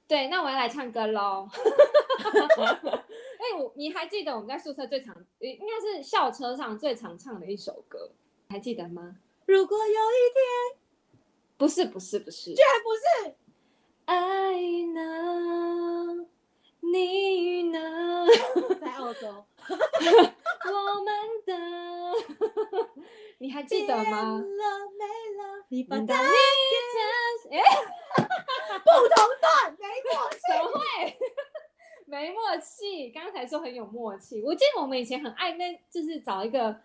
[0.07, 1.49] 对，那我要来唱歌喽。
[3.41, 8.11] 哎，我你还记得我们在宿舍最常，应该是校车上最常唱的一首歌，
[8.47, 9.15] 还记得吗？
[9.47, 10.79] 如果有一天，
[11.57, 13.35] 不是不是不是，居然不是。
[14.05, 14.53] 爱
[14.93, 16.27] 呢？
[16.81, 18.27] 你呢？
[18.79, 19.27] 在澳洲。
[19.67, 21.11] 我们
[21.45, 21.53] 的，
[23.39, 24.21] 你还记得吗？
[24.33, 24.41] 了
[24.99, 25.05] 没
[25.37, 25.65] 了？
[25.69, 26.13] 你把它给
[27.57, 27.59] 哎，
[28.85, 29.40] 不同？
[32.21, 34.43] 没默契，刚才说很有默契。
[34.43, 36.79] 我记得我们以前很爱那，就是找一个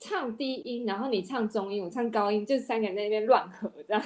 [0.00, 4.04] 唱低音，然后你唱中音，我唱高音，就是三个人在那边乱合这样。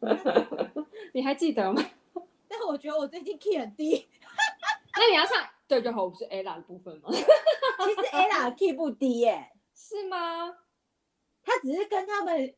[1.14, 1.82] 你还记得吗？
[2.46, 4.06] 但是我觉得我最近 key 很低。
[4.94, 7.08] 那你要唱对就好，不是 Ella 的部分吗？
[7.10, 10.54] 其实 Ella key 不低耶、欸，是吗？
[11.42, 12.54] 他只是跟他们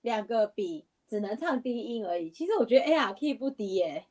[0.00, 2.32] 两个比，只能唱低音而已。
[2.32, 4.06] 其实我觉得 Ella key 不低耶、欸。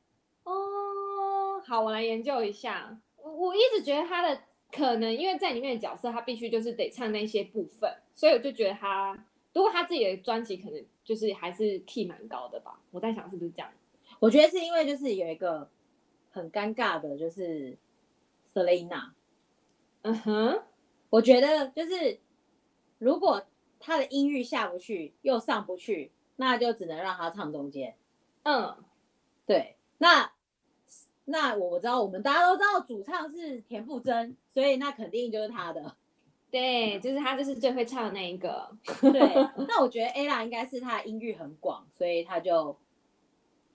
[1.68, 2.98] 好，我来研究一下。
[3.18, 4.40] 我我一直觉得他的
[4.72, 9.12] 可能，因为在里面的角色，他必须就是得唱那些部分，所以我就觉得他，
[9.52, 12.80] 如果他自己的专辑可能就是还是 key 蛮高的吧。
[12.90, 13.70] 我在想是不是这样？
[14.18, 15.68] 我觉得是因为就是有一个
[16.30, 17.76] 很尴尬的，就是
[18.50, 19.10] Selina。
[20.00, 20.62] 嗯哼，
[21.10, 22.18] 我觉得就是
[22.96, 23.44] 如果
[23.78, 27.94] 他的音域下不去，又上不去，那就只能让他唱中间。
[28.44, 28.74] 嗯，
[29.44, 29.76] 对。
[29.98, 30.32] 那
[31.28, 35.96] 那我我知道，我们大家都知道主唱是田馥甄，所以那肯定就是他的。
[36.50, 38.68] 对，就是他，就是最会唱的那一个。
[39.00, 39.20] 对。
[39.68, 42.76] 那我觉得 Ella 应该是他的音域很广，所以他就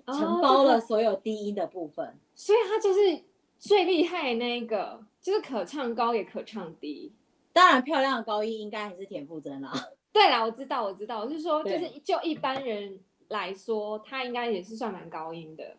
[0.07, 2.05] 承包了所有低音的部分。
[2.05, 3.23] 哦，所以他就是
[3.59, 5.03] 最厉害的那一个。
[5.21, 7.13] 就是可唱高也可唱低，
[7.53, 9.71] 当然漂亮的高音应该还是田馥甄啦。
[10.11, 15.77] 对啦，我知道，我知道，我是说，就是就一般人来说，他应该也是算蛮高音的。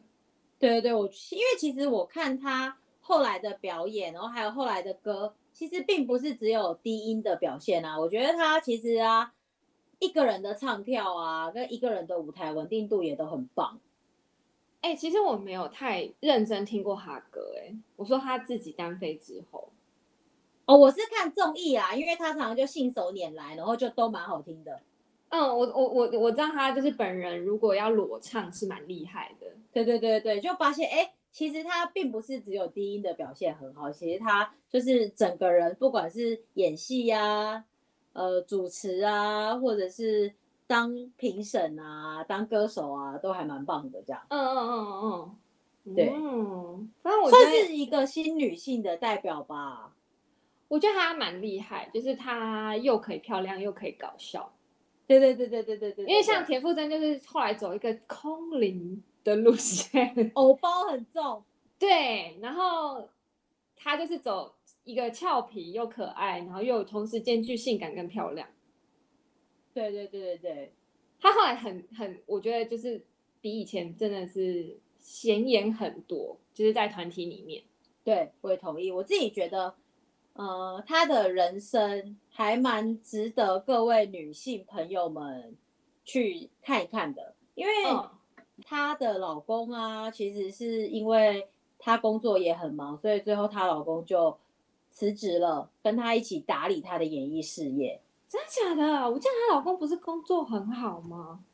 [0.65, 8.01] 对对对，我因为其实我看他后来的表演，然后还有后来的歌，其实并不是只有低音的表现啊。
[8.01, 9.35] 我觉得他其实啊，
[9.99, 13.79] 一个人的唱跳啊，跟一个人的舞台稳定度也都很棒。
[14.81, 19.69] 哎、欸，其实我没有太认真听过他歌，哎，我说他自己单飞之后，
[20.65, 24.81] 哦，我是看综艺啊，因为他常常就信手拈来，然后就都蛮好听的。
[25.35, 29.47] 嗯，我我我我知道他就是本人，如果要裸唱是蛮厉害的。
[29.73, 37.65] 对对对对，就发现哎、欸，其实他并不是只有低音的表现很好，其实他就是整个人，不管是演戏呀、啊、
[38.13, 40.35] 呃主持啊，或者是。
[40.67, 44.23] 当评审啊，当歌手啊，都还蛮棒的，这样。
[44.31, 45.37] 嗯嗯嗯嗯
[45.85, 49.95] 嗯，对，嗯，算是一个新女性的代表吧。
[50.69, 54.54] 我觉得她蛮厉害，就是她又可以漂亮，又可以搞笑。
[55.07, 56.05] 对对对对对对对。
[56.07, 61.45] 因为像田馥甄，就是后来走一个空灵的路线， 偶包很重。
[61.79, 63.09] 对，然后
[63.77, 68.49] 她就是走一个俏皮又可爱，然后又同时兼具性感跟漂亮。
[69.73, 70.73] 对对对对对，
[71.21, 73.05] 他后来很很，我觉得就是
[73.41, 77.63] 比以前真的是显眼很多，就是在团体里面。
[78.05, 78.91] 对，我也同意。
[78.93, 79.75] 我自己觉得，
[80.35, 85.57] 呃，她的人生还蛮值得各位女性朋友们
[86.05, 87.73] 去看一看的，因为
[88.65, 94.37] 她的老公啊，其实是因为她工作也很忙，所以最后她老公就
[94.91, 98.01] 辞职了，跟她一起打理她的演艺事业。
[98.29, 99.11] 真的假的？
[99.11, 101.45] 我见她老公不是工作很好吗？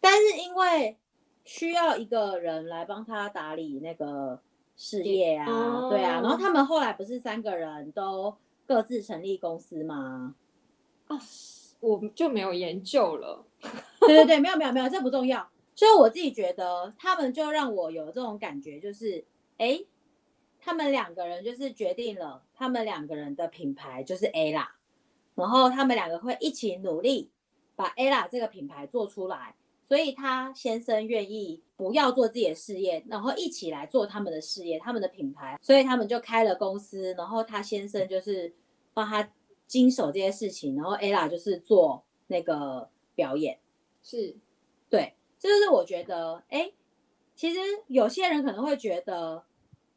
[0.00, 0.98] 但是因为
[1.44, 4.40] 需要一个人来帮她打理那个
[4.84, 10.34] 事业啊，嗯、对啊，然后他们后来不是三个人都各自成立公司吗？
[11.06, 11.16] 啊，
[11.78, 13.46] 我就没有研究了。
[14.00, 15.48] 对对对，没有没有没有，这不重要。
[15.76, 19.24] 所以我自己觉得，他们就让我有这种感觉，就是
[19.56, 19.84] 哎，
[20.58, 24.66] 他们两个人就是决定了，他们两个人的品牌就是 Ella。
[25.36, 27.30] 然后他们两个会一起努力
[27.76, 38.54] 把 Ella 这个品牌做出来，所以他先生愿意不要做自己的事业，然后一起来做他们的事业，他们的品牌，所以他们就开了公司，然后他先生就是
[38.94, 39.28] 帮他
[39.66, 43.58] 经手这些事情，然后 Ella 就是做那个表演，
[44.00, 44.36] 是，
[44.88, 46.70] 对，这就是我觉得，哎，
[47.34, 49.42] 其实有些人可能会觉得，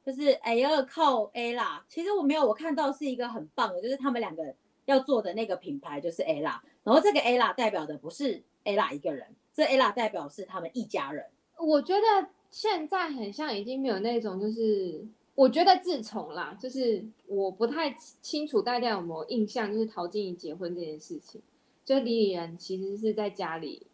[0.03, 4.55] 就是哎要靠 Ella，其实我没有，我看到是一个很棒的，就是他们两个。
[4.85, 11.25] 要做的那个品牌就是 Ella，然后这个 Ella 代表的不是 Ella 一个人，这 Ella 代表是他们一家人。
[11.57, 21.41] 我觉得现在很像已经没有那种，就是我觉得自从啦，就是我不太清楚大家有没有印象，就是陶晶莹结婚这件事情，
[21.83, 23.87] 就李李仁其实是在家里，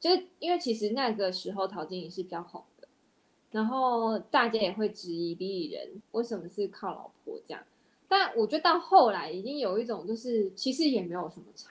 [0.00, 2.88] 就是因为其实那个时候陶晶莹是比较红的，
[3.50, 7.62] 然后大家也会质疑李李仁为什么是靠老婆这样。
[8.08, 11.70] 但我觉得到后来已经有一种，就是其实也没有什么差，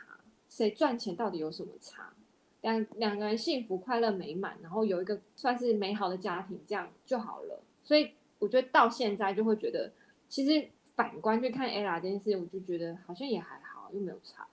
[0.50, 2.12] 谁赚钱到底有什么差？
[2.66, 7.62] 两两个人幸福快乐美满，然后有一个算是美好的家庭，这样就好了。
[7.84, 9.92] 所以我觉得到现在就会觉得，
[10.28, 14.48] 其实反观去看 Ella 这件事，我就觉得好像也还好，又没有差。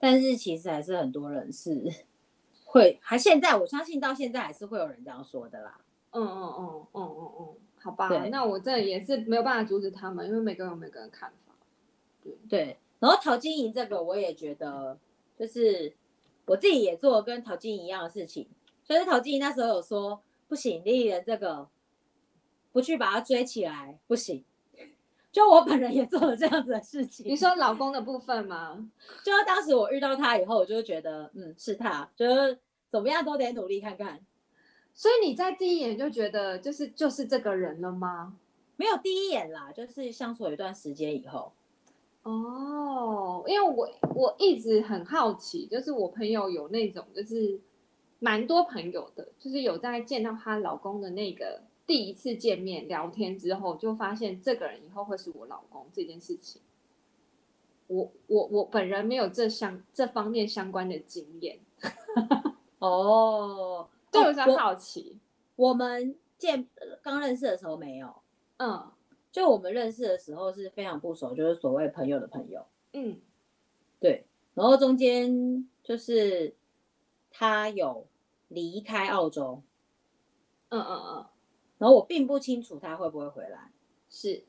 [0.00, 1.80] 但是其实还是很多人是
[2.64, 5.80] 会，还现在我相信到现在还是会有人这样说的啦。
[6.10, 7.54] 嗯嗯嗯嗯嗯嗯。
[7.78, 11.54] 好吧，那我这也是没有办法阻止他们，因为每个人有每个人看法。
[12.24, 14.98] 对对，然后陶晶莹这个我也觉得，
[15.38, 15.92] 就是
[16.46, 18.48] 我自己也做跟陶晶莹一样的事情。
[18.82, 21.68] 所以陶晶莹那时候有说，不行，李李仁这个
[22.72, 24.44] 不去把他追起来不行。
[25.32, 27.26] 就我本人也做了这样子的事情。
[27.26, 28.88] 你说老公的部分吗？
[29.22, 34.24] 就当时我遇到他以后，我就觉得，嗯，是他，就是怎么样都得努力看看。
[34.94, 38.38] 所以你在第一眼就觉得就是就是这个人了吗？
[38.76, 41.52] 没有第一眼啦，就是相处一段时间以后。
[42.26, 47.60] 哦，因为我我一直很好奇，就是我朋友有那种就是
[48.18, 56.60] 蛮多朋友的，就是有在见到她老公的那个第一次见面聊天之后，就发现这个人以后会是我老公这件事情，
[57.86, 61.60] 我我我本人没有这相这方面相关的经验。
[62.80, 65.16] 哦，对我很好奇。
[65.54, 66.66] 我们见
[67.02, 68.12] 刚认识的时候没有，
[68.56, 68.90] 嗯，
[69.32, 73.20] 就我们认识的时候是非常不熟，就是所谓朋友的朋友，嗯，
[74.00, 74.24] 对。
[74.54, 76.54] 然后中间就是
[77.30, 78.06] 他有
[78.48, 79.62] 离开澳洲，
[80.70, 81.26] 嗯嗯嗯。
[81.78, 83.70] 然后我并不清楚他会不会回来，
[84.08, 84.42] 是，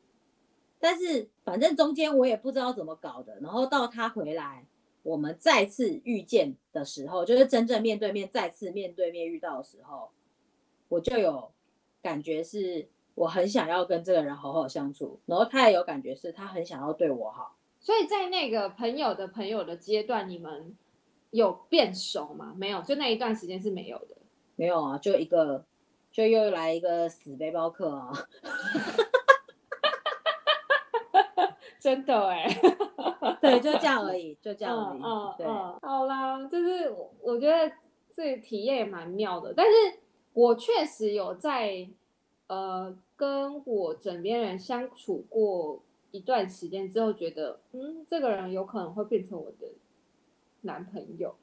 [0.80, 3.38] 但是反正中间我也不知道怎么搞的。
[3.42, 4.66] 然后到他回来，
[5.04, 10.12] 我们再次遇见的时候，就是真正面对面再次面对面遇到的时候，
[10.88, 11.52] 我就有
[12.02, 17.55] 感觉是我很想要跟这个人好好相处，然后他也有感觉是他很想要对我好。
[17.80, 20.78] 所以在那个朋友的朋友的阶段，你们
[21.32, 22.53] 有变熟吗？
[22.55, 24.15] 没有，就那一段时间是没有的。
[24.55, 25.65] 没有啊，就一个。
[26.09, 28.11] 就又来一个死背包客啊！
[31.80, 32.47] 真的哎，
[33.39, 35.01] 对，就这样而已，就这样而已。
[35.38, 36.91] 对嗯，好啦，就是
[37.22, 37.72] 我觉得
[38.11, 39.72] 这个体验也蛮妙的，但是
[40.34, 41.88] 我确实有在
[42.47, 49.74] 呃跟我枕边人相处过一段时间之后，觉得嗯，这个人有可能会变成我的
[50.61, 51.36] 男朋友，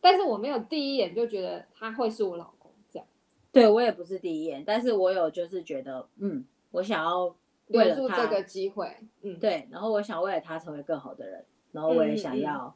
[0.00, 3.06] 但是我没有第一眼就觉得他会是我老公这样。
[3.52, 7.26] 对，我也不是第一眼，但是我有就是觉得，嗯，我想要
[7.68, 12.74] 为了他留住这个机会，嗯，对，然后我想为了他成为更好的人，然后我也想要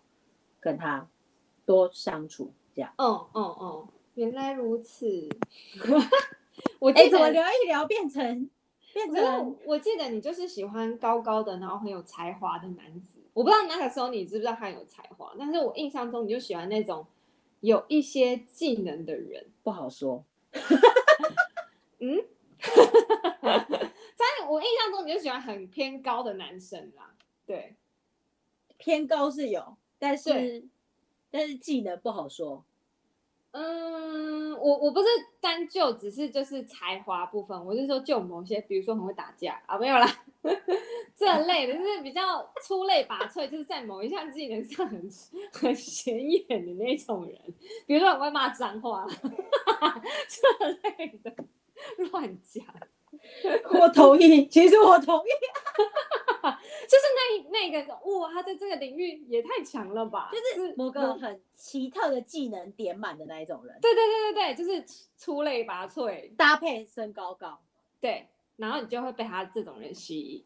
[0.60, 1.08] 跟他
[1.64, 2.92] 多相处，这样。
[2.98, 5.28] 嗯嗯嗯，原来如此。
[6.80, 8.50] 我哎，怎么聊一聊变成
[8.92, 9.56] 变成？
[9.64, 13.20] 我记得你就是喜欢高高的，然后很有才华的男子。
[13.32, 17.06] 我不知道那个时候你知不知道他有才华，但是我印象中你就喜欢那种
[17.60, 20.24] 有一些技能的人，不好说。
[22.00, 22.24] 嗯，
[24.16, 27.14] 在我印象中，你就喜欢很偏高的男生啦。
[27.46, 27.76] 对，
[28.76, 30.64] 偏高是有，但是
[31.30, 32.64] 但是技能不好说。
[33.52, 35.06] 嗯，我我不是
[35.40, 40.06] 单就只是就是才华部分，我是说就某些，比如说很会打架啊，没有啦，
[41.16, 45.08] 这类的就是比较出类拔萃，就是在某一项技能上很
[45.52, 47.40] 很显眼的那种人，
[47.86, 49.06] 比如说很会骂脏话，
[50.28, 51.32] 这类的
[52.10, 52.64] 乱讲。
[53.80, 55.28] 我同意，其实我同意，
[56.88, 63.78] 就是那那个哇，他在这个领域也太强了吧，就是某个很奇特的技能点满的那一种人。
[63.80, 64.84] 对对对对对，就是
[65.16, 67.58] 出类拔萃，搭配身高高，
[68.00, 70.44] 对，然后你就会被他这种人吸引。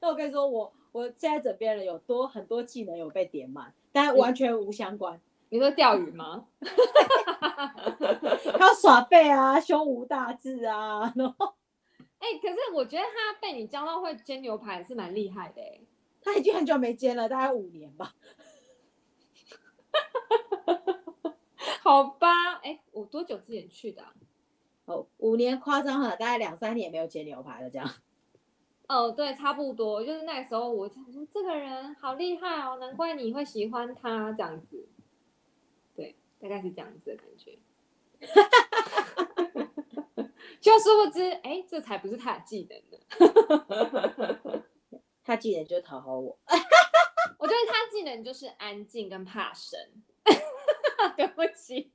[0.00, 5.20] 那我跟你说，我我现在枕边人有多很多技能有被点满，但完全无相关。
[5.48, 6.46] 你说钓鱼吗？
[8.58, 11.54] 他要耍废啊，胸无大志啊，然后。
[12.18, 15.80] 哎、欸，可是我觉得他被你教到会煎牛排是蛮厉害的哎。
[16.22, 18.14] 他已经很久没煎了，大概五年吧。
[21.82, 24.12] 好吧，哎、欸，我多久之前去的、啊？
[24.86, 27.88] 哦，五年夸张了，大概两三年没有煎牛排了这样。
[28.88, 34.88] 哦，对，差不多，就是那个时候我想说这个人好厉害哦，难怪你会喜欢他这样子。
[35.94, 37.58] 对，大概是这样子的感觉。
[40.60, 44.62] 就殊不知，哎，这才不是他的技能呢。
[45.24, 46.38] 他技能就是讨好我。
[47.38, 49.78] 我觉得他技能就是安静跟怕生。
[51.16, 51.92] 对不起，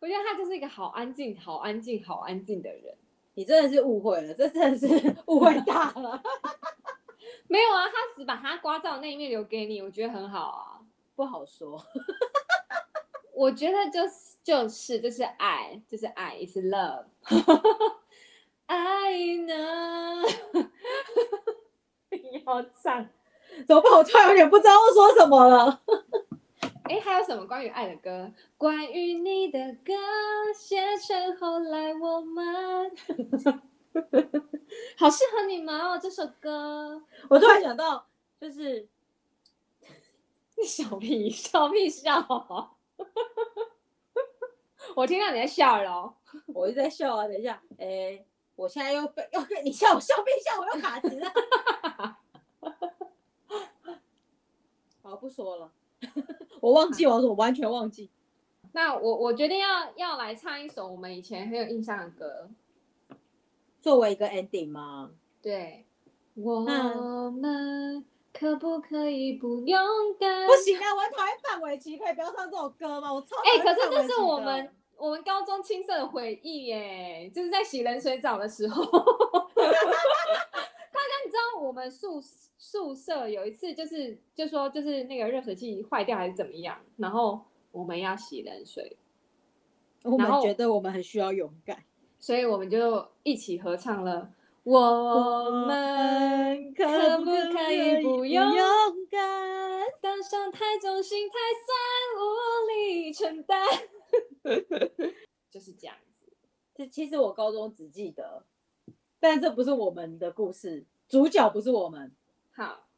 [0.00, 2.96] 我觉得他就是一个好安静、好安静、好安静的人。
[3.34, 4.86] 你真的是误会了，这真的是
[5.26, 6.22] 误会大了。
[7.46, 10.80] 没有啊，他只把他刮照那一面留给你，我觉得很好啊。
[11.14, 11.82] 不好说。
[13.38, 17.04] 我觉得就是就是就是爱，就是爱，is love。
[18.66, 19.12] 爱
[19.46, 20.24] 呢？
[22.10, 23.08] 你要唱？
[23.64, 23.92] 怎么办？
[23.92, 25.80] 我突然有点不知道要说什么了。
[26.82, 28.32] 哎，还有什么关于爱的歌？
[28.56, 29.92] 关于你的歌，
[30.52, 32.90] 写成后来我们。
[34.98, 37.04] 好适合你们哦，这首歌。
[37.30, 38.04] 我突然想到，
[38.40, 38.88] 就是
[40.64, 42.74] 小屁小屁笑。
[44.96, 46.14] 我听到你在笑了，
[46.46, 47.26] 我一直在笑啊。
[47.26, 48.26] 等一下，哎、欸，
[48.56, 51.32] 我现在又被又被你笑，我笑变笑，我又卡词了。
[55.02, 55.72] 好，不说了，
[56.60, 58.10] 我忘记我说，我完全忘记。
[58.72, 62.50] 那我我决定要要来唱一首我们以前很有印象的歌，
[63.80, 65.12] 作为一个 ending 吗？
[65.40, 65.86] 对，
[66.34, 66.60] 我
[67.30, 68.04] 们。
[68.38, 69.78] 可不可以不勇
[70.18, 70.46] 敢？
[70.46, 70.94] 不行啊！
[70.94, 73.12] 我很讨厌范玮琪，可以不要唱这首歌吗？
[73.12, 78.84] 我超哎、欸，可是这是我们我们高中青涩的回忆耶，就是在洗冷水澡的时候。
[78.84, 78.92] 大
[79.64, 82.20] 家你知道我们宿
[82.56, 87.40] 宿舍有一次就是就说就是那个热水器坏掉还是怎么样，然后
[87.72, 88.96] 我们要洗冷水，
[90.04, 91.82] 我们觉得我们很需要勇敢，
[92.20, 94.30] 所以我们就一起合唱了。
[94.70, 96.84] 我们可
[97.20, 98.44] 不可以不勇
[99.10, 99.86] 敢？
[100.02, 101.74] 当上太重，心太酸，
[102.18, 102.20] 无
[102.68, 103.66] 力承担。
[105.50, 106.30] 就 是这样子。
[106.74, 108.44] 这其实我高中只记得，
[109.18, 112.14] 但这不是我们的故事，主角不是我们。
[112.50, 112.88] 好，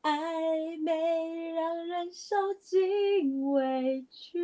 [0.00, 4.40] 暧昧让人受尽委屈。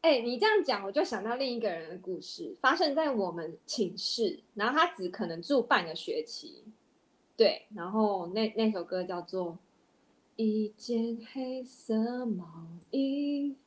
[0.00, 6.62] 哎、欸，你这样讲，我就想到另一个人的故事，发生在我们寝室，然后他只可能住半个学期。
[7.36, 9.52] 对，然后那那首歌叫做
[10.36, 12.44] 《一件黑色毛
[12.90, 13.56] 衣》。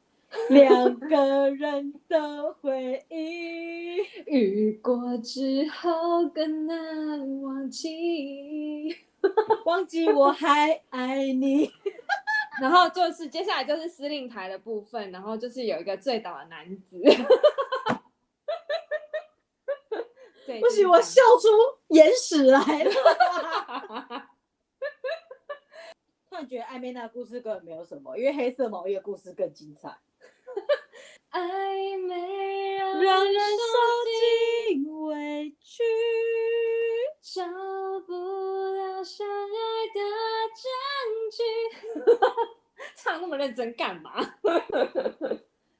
[0.49, 3.97] 两个人的回忆，
[4.31, 8.95] 遇过之后更难忘记，
[9.65, 11.69] 忘记我还爱你。
[12.61, 17.01] 然后就是接下来就是司令台的部分，然后就是有一个醉倒的男子。
[20.45, 21.47] 对，不行，我笑出
[21.87, 22.91] 眼屎来了。
[26.29, 29.97] 突然觉得暧昧那个故事根本没有什么，因为黑色毛衣的故事更精彩。
[31.33, 33.73] 暧昧让人受
[34.69, 35.81] 尽委屈，
[37.21, 37.43] 找
[38.05, 38.13] 不
[38.75, 39.99] 到相爱的
[40.57, 40.65] 证
[41.31, 42.11] 据。
[42.95, 44.11] 唱那么认真干嘛？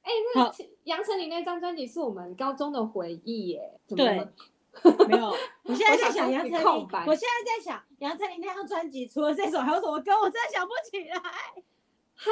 [0.02, 3.80] 哎、欸，那个杨丞琳那张专辑是我们高中的回忆耶。
[3.88, 4.28] 对，
[5.08, 5.34] 没有。
[5.64, 10.12] 我现在在想杨丞琳，我现在在想杨丞琳那张专辑除了这首还有什么歌？
[10.20, 11.16] 我真的想不起来。
[12.14, 12.30] 好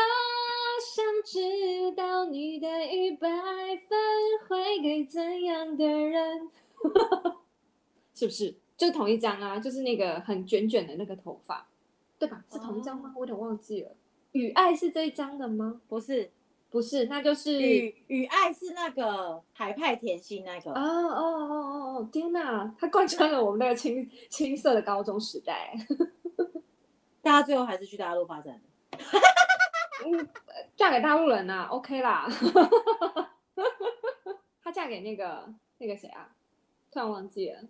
[0.94, 3.98] 想知道你的一百分
[4.48, 6.48] 会给怎样的人？
[8.14, 8.54] 是不是？
[8.80, 11.68] 就同一张啊，就是那个很卷卷的那个头发，
[12.18, 12.42] 对吧？
[12.50, 13.12] 是同一张吗？
[13.14, 13.90] 我有点忘记了。
[14.32, 15.82] 雨爱是这一张的吗？
[15.86, 16.30] 不是，
[16.70, 20.72] 不是，那就是雨雨爱是那个海派甜心那个。
[20.72, 22.08] 哦哦哦哦哦！
[22.10, 25.74] 天哪，他贯穿了我们那个青青涩的高中时代。
[27.20, 28.58] 大家最后还是去大陆发展。
[30.06, 30.26] 嗯，
[30.74, 32.26] 嫁给大陆人呐、啊，OK 啦。
[34.64, 36.34] 她嫁给那个那个谁啊？
[36.90, 37.60] 突然忘记了，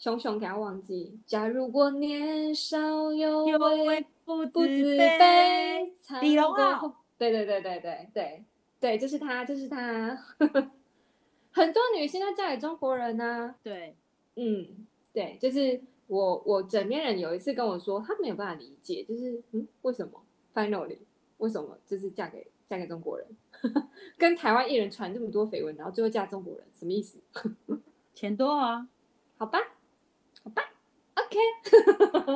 [0.00, 1.20] 熊熊给他忘记。
[1.26, 5.86] 假如我年少有为，不自卑。
[6.22, 7.04] 李荣浩。
[7.18, 8.44] 对对对对对对
[8.80, 10.16] 对，就是他，就是他。
[11.52, 13.54] 很多女性都嫁给中国人呐、啊。
[13.62, 13.94] 对，
[14.36, 20.22] 嗯，对，就是我我枕边人有一次跟我说，他没有办法理解，就是嗯，为什么
[20.54, 20.98] ？Finally。
[21.36, 23.26] 为什么就是嫁给嫁给中国人，
[24.18, 27.18] 跟台湾艺人传这么多绯闻，然后最后嫁中国人，什么意思？
[28.14, 28.88] 钱多啊？
[29.38, 29.58] 好吧，
[30.44, 30.62] 好吧
[31.14, 31.38] ，OK。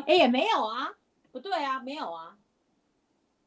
[0.06, 0.92] 哎、欸，也没有啊，
[1.32, 2.36] 不对啊，没有啊。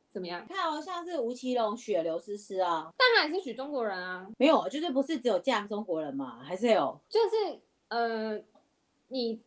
[0.10, 0.45] 怎么样？
[0.47, 4.28] 看，哦像是吴奇隆娶了刘诗诗啊，但还是许中国人啊？
[4.38, 6.39] 没有，就是不是只有嫁中国人嘛？
[6.43, 6.99] 还是有？
[7.08, 8.41] 就是呃，
[9.10, 9.39] 你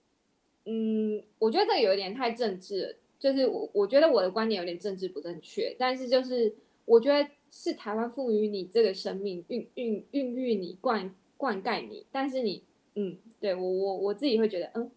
[0.66, 2.94] 嗯，我觉得这有点太政治了。
[3.18, 6.54] 就是我，我觉得我的观点有点政治不正确，但是就是
[6.86, 12.62] 我觉得是台湾赋予你这个生命，孕孕孕育你，灌灌溉你，但是你，
[12.94, 14.90] 嗯，对我我我自己会觉得，嗯，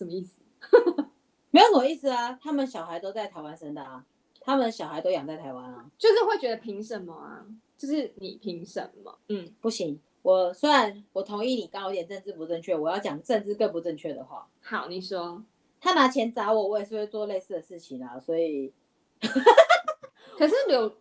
[0.00, 0.40] 什么意思？
[1.52, 4.02] 没有什么意思啊，他们小孩都在台湾生的啊，
[4.40, 7.44] 他们小孩都养在台湾啊，就是会觉得凭什么啊？
[7.76, 9.18] 就是你凭什么？
[9.28, 14.48] 嗯，不行，我虽然我同意你刚有点政治不正确，我要讲政治更不正确的话。
[14.62, 15.44] 好，你说。
[15.82, 18.72] 他拿钱砸我，我也是会做类似的事情啊，所以
[20.38, 20.94] 可是刘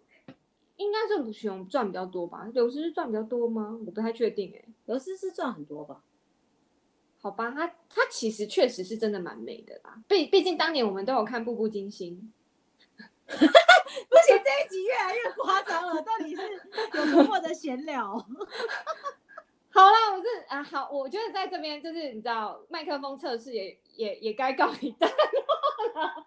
[0.78, 2.50] 应该是不雄赚比较多吧？
[2.54, 3.78] 刘诗诗赚比较多吗？
[3.86, 4.66] 我不太确定哎、欸。
[4.88, 6.02] 刘诗诗赚很多吧？
[7.22, 10.02] 好吧，它它其实确实是真的蛮美的啦。
[10.08, 12.32] 毕毕竟当年我们都有看《步步惊心》。
[13.30, 16.42] 不行，这一集越来越夸张了，到底是
[16.94, 18.14] 有多么的闲聊？
[19.72, 26.26] 好啦，我是啊，好，我觉得在这边就是你知道，麦克风测试也也也该告一段落了。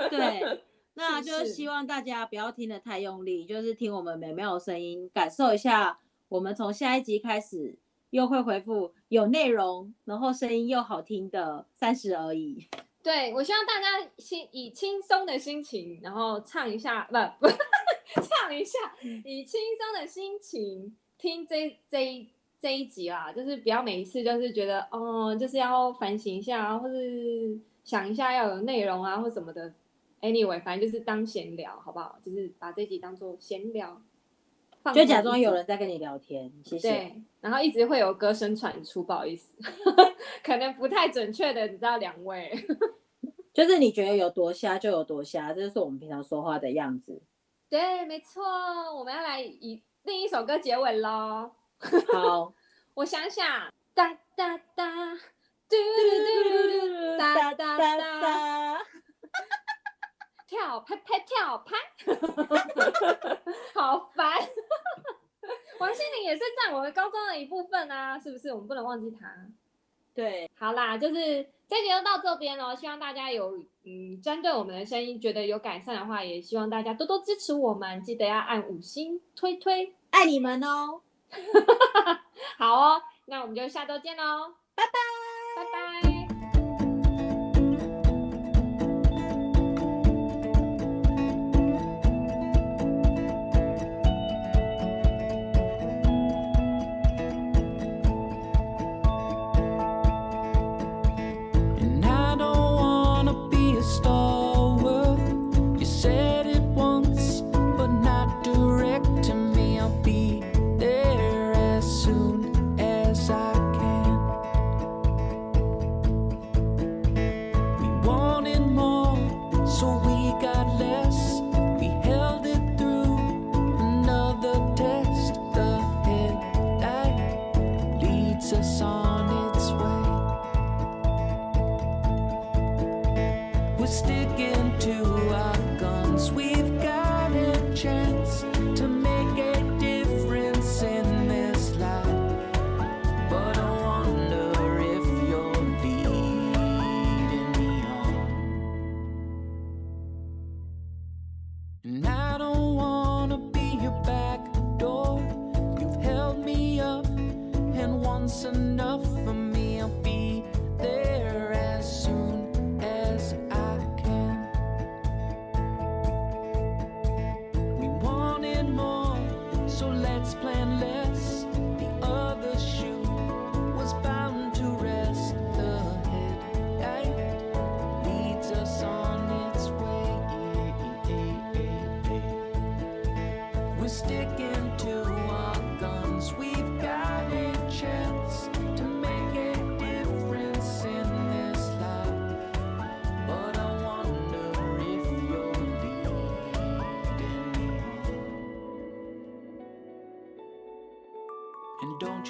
[0.10, 0.64] 对，
[0.94, 7.78] 那就是希望大家不要听得太用力，就是听我们美妙的声音，感受一下我们从下一集开始
[8.14, 12.68] 又会回复有内容，然后声音又好听的三十而已。
[13.02, 17.52] 对，我希望大家轻以轻松的心情，然后唱一下，不不
[18.22, 18.78] 唱一下，
[19.24, 22.28] 以轻松的心情听这这一。
[22.60, 29.74] 这一集啦，就是不要每一次就是觉得，哦，就是要反省一下，或是想一下要有内容啊，或什么的。
[30.22, 32.18] Anyway，反正就是当闲聊，好不好？
[32.22, 34.00] 就是把这集当做闲聊。
[34.92, 36.90] 就假装有人在跟你聊天，谢谢。
[36.90, 39.56] 对，然后一直会有歌声传出，不好意思，
[40.44, 42.52] 可能不太准确的，你知道两位，
[43.54, 47.22] 就是你觉得有多瞎就有多瞎，这就是我们平常说话的样子。
[47.70, 48.42] 对，没错，
[48.94, 51.50] 我们要来以另一首歌结尾喽。
[52.12, 52.52] 好，
[52.94, 55.14] 我想想，哒哒哒，
[55.68, 55.76] 嘟嘟
[56.24, 58.78] 嘟嘟，哒哒哒，
[60.54, 61.74] 跳拍拍跳拍，
[63.74, 64.32] 好烦。
[65.80, 68.52] 王心凌也是占我们高中的一部分啊，是不是？
[68.52, 69.28] 我们不能忘记她。
[70.14, 71.14] 对，好啦，就是
[71.68, 72.72] 这集就到这边喽。
[72.74, 81.00] 希望大家有嗯，针对我们的声音觉得有改善的话，也希望大家多多支持我们，记得要按五星推推，爱你们哦。
[82.56, 86.13] 好哦，那我们就下周见喽，拜拜，拜拜。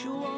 [0.05, 0.34] you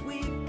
[0.00, 0.41] we've